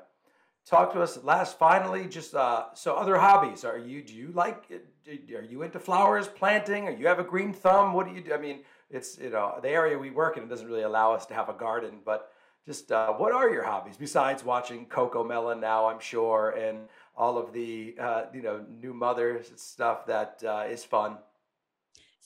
talk 0.69 0.93
to 0.93 1.01
us. 1.01 1.17
Last 1.23 1.57
finally 1.57 2.07
just 2.07 2.35
uh, 2.35 2.65
so 2.73 2.95
other 2.95 3.17
hobbies 3.17 3.63
are 3.63 3.77
you 3.77 4.01
do 4.01 4.13
you 4.13 4.31
like 4.33 4.71
are 5.09 5.41
you 5.41 5.63
into 5.63 5.79
flowers 5.79 6.27
planting? 6.27 6.87
Or 6.87 6.91
you 6.91 7.07
have 7.07 7.19
a 7.19 7.23
green 7.23 7.53
thumb? 7.53 7.93
What 7.93 8.07
do 8.07 8.13
you 8.13 8.21
do? 8.21 8.33
I 8.33 8.37
mean 8.37 8.59
it's 8.89 9.17
you 9.17 9.29
know 9.29 9.59
the 9.61 9.69
area 9.69 9.97
we 9.97 10.09
work 10.09 10.37
in 10.37 10.43
it 10.43 10.49
doesn't 10.49 10.67
really 10.67 10.83
allow 10.83 11.13
us 11.13 11.25
to 11.25 11.33
have 11.33 11.49
a 11.49 11.53
garden 11.53 11.99
but 12.05 12.31
just 12.65 12.91
uh, 12.91 13.13
what 13.13 13.31
are 13.31 13.49
your 13.49 13.63
hobbies 13.63 13.97
besides 13.97 14.43
watching 14.43 14.85
CoComelon 14.85 15.59
now 15.59 15.87
i'm 15.87 15.99
sure 15.99 16.51
and 16.51 16.79
all 17.15 17.37
of 17.37 17.51
the 17.53 17.95
uh, 17.99 18.23
you 18.33 18.41
know 18.41 18.63
new 18.81 18.93
mothers 18.93 19.51
stuff 19.55 20.05
that 20.05 20.41
uh, 20.45 20.65
is 20.69 20.83
fun 20.83 21.17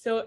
so 0.02 0.26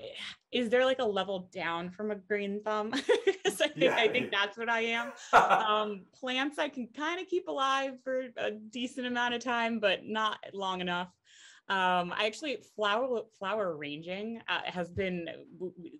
is 0.53 0.69
there 0.69 0.85
like 0.85 1.01
a 1.01 1.05
level 1.05 1.49
down 1.53 1.91
from 1.91 2.13
a 2.13 2.15
green 2.15 2.61
thumb? 2.65 2.93
I, 2.95 3.51
think, 3.51 3.73
yeah. 3.75 3.97
I 3.97 4.07
think 4.07 4.31
that's 4.31 4.57
what 4.57 4.69
I 4.69 4.83
am. 4.83 5.13
um, 5.33 6.03
plants 6.15 6.61
I 6.61 6.69
can 6.69 6.87
kind 6.97 7.21
of 7.21 7.27
keep 7.27 7.49
alive 7.49 7.95
for 8.05 8.29
a 8.37 8.53
decent 8.53 9.09
amount 9.09 9.35
of 9.35 9.43
time, 9.43 9.81
but 9.81 10.07
not 10.07 10.39
long 10.53 10.81
enough. 10.81 11.09
Um, 11.71 12.13
I 12.15 12.27
actually 12.27 12.59
flower 12.77 13.23
flower 13.39 13.75
arranging 13.75 14.43
uh, 14.49 14.61
has 14.67 14.91
been 14.91 15.27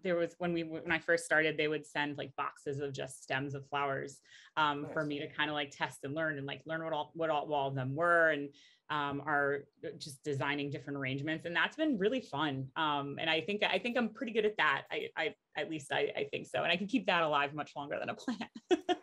there 0.03 0.17
was 0.17 0.35
when 0.37 0.53
we 0.53 0.63
when 0.63 0.93
I 0.93 0.99
first 0.99 1.25
started 1.25 1.57
they 1.57 1.69
would 1.69 1.87
send 1.87 2.19
like 2.19 2.37
boxes 2.37 2.81
of 2.81 2.93
just 2.93 3.23
stems 3.23 3.55
of 3.55 3.67
flowers 3.69 4.21
um, 4.59 4.83
nice. 4.83 4.93
for 4.93 5.07
me 5.07 5.19
to 5.21 5.27
kind 5.27 5.49
of 5.49 5.55
like 5.55 5.71
test 5.71 6.01
and 6.05 6.15
learn 6.15 6.37
and 6.37 6.47
like 6.47 6.61
learn 6.67 6.85
what 6.85 6.93
all 6.93 7.13
what 7.15 7.31
all, 7.31 7.51
all 7.51 7.69
of 7.69 7.75
them 7.75 7.95
were 7.95 8.29
and 8.29 8.51
um, 8.91 9.23
are 9.25 9.61
just 9.99 10.23
designing 10.23 10.71
different 10.71 10.99
arrangements 10.99 11.47
and 11.47 11.57
that's 11.57 11.77
been 11.77 11.97
really 11.97 12.21
fun 12.21 12.69
um, 12.77 13.17
and 13.19 13.31
I 13.31 13.41
think 13.41 13.63
I 13.63 13.79
think 13.79 13.97
I'm 13.97 14.11
pretty 14.11 14.33
good 14.33 14.45
at 14.45 14.59
that 14.59 14.83
I, 14.91 15.09
I 15.17 15.35
at 15.57 15.71
least 15.71 15.91
I, 15.91 16.13
I 16.15 16.29
think 16.31 16.47
so 16.47 16.63
and 16.63 16.71
I 16.71 16.77
can 16.77 16.89
keep 16.89 17.07
that 17.07 17.23
alive 17.23 17.55
much 17.55 17.73
longer 17.75 17.97
than 17.99 18.11
a 18.11 18.15
plant. 18.15 18.51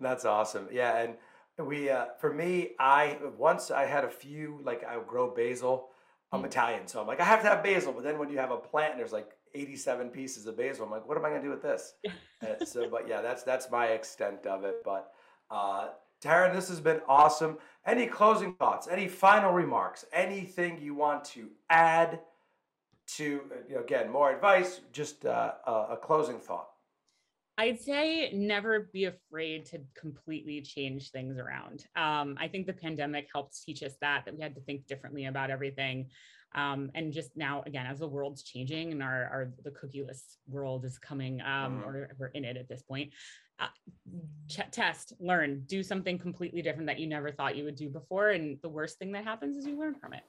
that's 0.00 0.24
awesome 0.24 0.68
yeah 0.70 0.98
and 0.98 1.16
we 1.64 1.90
uh, 1.90 2.06
for 2.18 2.32
me 2.32 2.70
i 2.78 3.18
once 3.36 3.70
i 3.70 3.84
had 3.84 4.04
a 4.04 4.10
few 4.10 4.60
like 4.64 4.84
i 4.84 4.98
grow 5.06 5.32
basil 5.34 5.88
i'm 6.32 6.42
mm. 6.42 6.46
italian 6.46 6.86
so 6.86 7.00
i'm 7.00 7.06
like 7.06 7.20
i 7.20 7.24
have 7.24 7.42
to 7.42 7.48
have 7.48 7.62
basil 7.62 7.92
but 7.92 8.02
then 8.02 8.18
when 8.18 8.28
you 8.28 8.38
have 8.38 8.50
a 8.50 8.56
plant 8.56 8.92
and 8.92 9.00
there's 9.00 9.12
like 9.12 9.30
87 9.54 10.10
pieces 10.10 10.46
of 10.46 10.56
basil 10.56 10.84
i'm 10.84 10.90
like 10.90 11.06
what 11.08 11.16
am 11.16 11.24
i 11.24 11.28
going 11.28 11.40
to 11.40 11.46
do 11.46 11.50
with 11.50 11.62
this 11.62 11.94
so 12.70 12.88
but 12.88 13.08
yeah 13.08 13.20
that's 13.20 13.42
that's 13.42 13.70
my 13.70 13.86
extent 13.86 14.46
of 14.46 14.64
it 14.64 14.76
but 14.84 15.12
uh 15.50 15.88
Taryn, 16.22 16.54
this 16.54 16.68
has 16.68 16.80
been 16.80 17.00
awesome. 17.08 17.56
Any 17.86 18.06
closing 18.06 18.52
thoughts? 18.54 18.86
Any 18.88 19.08
final 19.08 19.52
remarks? 19.52 20.04
Anything 20.12 20.78
you 20.78 20.94
want 20.94 21.24
to 21.26 21.48
add 21.70 22.20
to, 23.16 23.40
uh, 23.50 23.54
you 23.66 23.74
know, 23.76 23.80
again, 23.80 24.10
more 24.10 24.30
advice? 24.30 24.80
Just 24.92 25.24
uh, 25.24 25.52
a 25.66 25.96
closing 25.96 26.38
thought. 26.38 26.68
I'd 27.60 27.78
say 27.78 28.32
never 28.32 28.88
be 28.90 29.04
afraid 29.04 29.66
to 29.66 29.80
completely 29.94 30.62
change 30.62 31.10
things 31.10 31.36
around. 31.36 31.84
Um, 31.94 32.38
I 32.40 32.48
think 32.48 32.66
the 32.66 32.72
pandemic 32.72 33.28
helped 33.30 33.62
teach 33.62 33.82
us 33.82 33.92
that 34.00 34.24
that 34.24 34.34
we 34.34 34.42
had 34.42 34.54
to 34.54 34.62
think 34.62 34.86
differently 34.86 35.26
about 35.26 35.50
everything. 35.50 36.08
Um, 36.54 36.90
and 36.94 37.12
just 37.12 37.36
now, 37.36 37.62
again, 37.66 37.84
as 37.84 37.98
the 37.98 38.08
world's 38.08 38.42
changing 38.44 38.92
and 38.92 39.02
our, 39.02 39.24
our 39.24 39.52
the 39.62 39.72
cookieless 39.72 40.22
world 40.48 40.86
is 40.86 40.98
coming, 40.98 41.42
um, 41.42 41.48
mm-hmm. 41.48 41.88
or 41.88 42.10
we're 42.18 42.28
in 42.28 42.46
it 42.46 42.56
at 42.56 42.66
this 42.66 42.80
point, 42.80 43.12
uh, 43.58 43.66
ch- 44.48 44.70
test, 44.72 45.12
learn, 45.20 45.62
do 45.66 45.82
something 45.82 46.18
completely 46.18 46.62
different 46.62 46.86
that 46.86 46.98
you 46.98 47.06
never 47.06 47.30
thought 47.30 47.56
you 47.56 47.64
would 47.64 47.76
do 47.76 47.90
before. 47.90 48.30
And 48.30 48.56
the 48.62 48.70
worst 48.70 48.98
thing 48.98 49.12
that 49.12 49.24
happens 49.24 49.58
is 49.58 49.66
you 49.66 49.78
learn 49.78 49.96
from 49.96 50.14
it. 50.14 50.22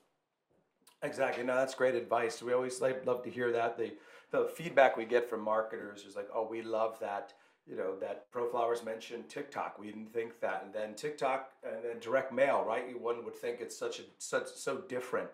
Exactly. 1.04 1.44
No, 1.44 1.56
that's 1.56 1.74
great 1.74 1.96
advice. 1.96 2.42
We 2.42 2.54
always 2.54 2.80
like, 2.80 3.06
love 3.06 3.24
to 3.24 3.30
hear 3.30 3.52
that. 3.52 3.78
The 3.78 3.94
the 4.32 4.50
feedback 4.56 4.96
we 4.96 5.04
get 5.04 5.30
from 5.30 5.42
marketers 5.42 6.06
is 6.06 6.16
like, 6.16 6.30
oh, 6.34 6.48
we 6.50 6.62
love 6.62 6.98
that. 7.00 7.34
You 7.68 7.76
know 7.76 7.96
that 8.00 8.32
ProFlowers 8.32 8.84
mentioned 8.84 9.30
TikTok. 9.30 9.78
We 9.80 9.88
didn't 9.88 10.12
think 10.14 10.40
that, 10.42 10.64
and 10.66 10.74
then 10.74 10.96
TikTok 10.96 11.52
and 11.64 11.84
then 11.84 12.00
direct 12.00 12.34
mail, 12.34 12.64
right? 12.68 13.00
One 13.00 13.24
would 13.24 13.36
think 13.36 13.62
it's 13.62 13.78
such 13.78 14.00
a 14.00 14.04
such 14.18 14.48
so 14.48 14.78
different, 14.90 15.30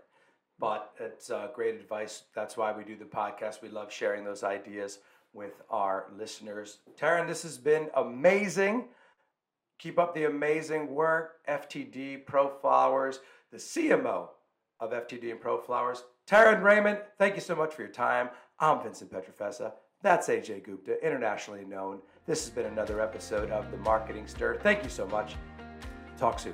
but 0.59 0.91
it's 0.99 1.29
uh, 1.29 1.47
great 1.53 1.75
advice. 1.75 2.23
That's 2.35 2.57
why 2.57 2.71
we 2.73 2.83
do 2.83 2.95
the 2.97 3.05
podcast. 3.05 3.61
We 3.61 3.69
love 3.69 3.91
sharing 3.91 4.23
those 4.25 4.43
ideas 4.43 4.99
with 5.33 5.61
our 5.69 6.07
listeners. 6.17 6.79
Taryn, 6.99 7.27
this 7.27 7.43
has 7.43 7.57
been 7.57 7.89
amazing. 7.95 8.85
Keep 9.79 9.99
up 9.99 10.13
the 10.13 10.25
amazing 10.25 10.93
work. 10.93 11.45
FTD 11.47 12.25
ProFlowers, 12.25 13.19
the 13.51 13.57
CMO 13.57 14.29
of 14.79 14.91
FTD 14.91 15.31
and 15.31 15.39
ProFlowers. 15.39 15.99
and 16.31 16.63
Rayment, 16.63 16.99
thank 17.17 17.35
you 17.35 17.41
so 17.41 17.55
much 17.55 17.73
for 17.73 17.81
your 17.81 17.91
time. 17.91 18.29
I'm 18.59 18.81
Vincent 18.81 19.11
Pietrafesa. 19.11 19.73
That's 20.01 20.27
Ajay 20.27 20.63
Gupta, 20.63 21.03
internationally 21.05 21.65
known. 21.65 21.99
This 22.25 22.45
has 22.45 22.53
been 22.53 22.65
another 22.65 23.01
episode 23.01 23.49
of 23.51 23.71
The 23.71 23.77
Marketing 23.77 24.27
Stir. 24.27 24.59
Thank 24.61 24.83
you 24.83 24.89
so 24.89 25.07
much. 25.07 25.35
Talk 26.17 26.39
soon. 26.39 26.53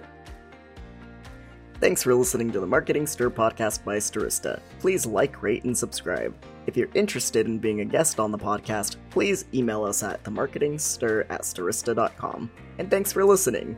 Thanks 1.79 2.03
for 2.03 2.15
listening 2.15 2.51
to 2.53 2.61
the 2.61 2.67
Marketing 2.67 3.05
Stir 3.05 3.29
podcast 3.29 3.83
by 3.83 3.97
Stirista. 3.97 4.61
Please 4.79 5.05
like, 5.05 5.43
rate, 5.43 5.65
and 5.65 5.77
subscribe. 5.77 6.33
If 6.65 6.77
you're 6.77 6.87
interested 6.93 7.45
in 7.45 7.59
being 7.59 7.81
a 7.81 7.85
guest 7.85 8.21
on 8.21 8.31
the 8.31 8.37
podcast, 8.37 8.95
please 9.09 9.43
email 9.53 9.83
us 9.83 10.01
at 10.01 10.23
themarketingstir 10.23 11.25
at 11.29 11.41
stirista.com. 11.41 12.49
And 12.77 12.89
thanks 12.89 13.11
for 13.11 13.25
listening. 13.25 13.77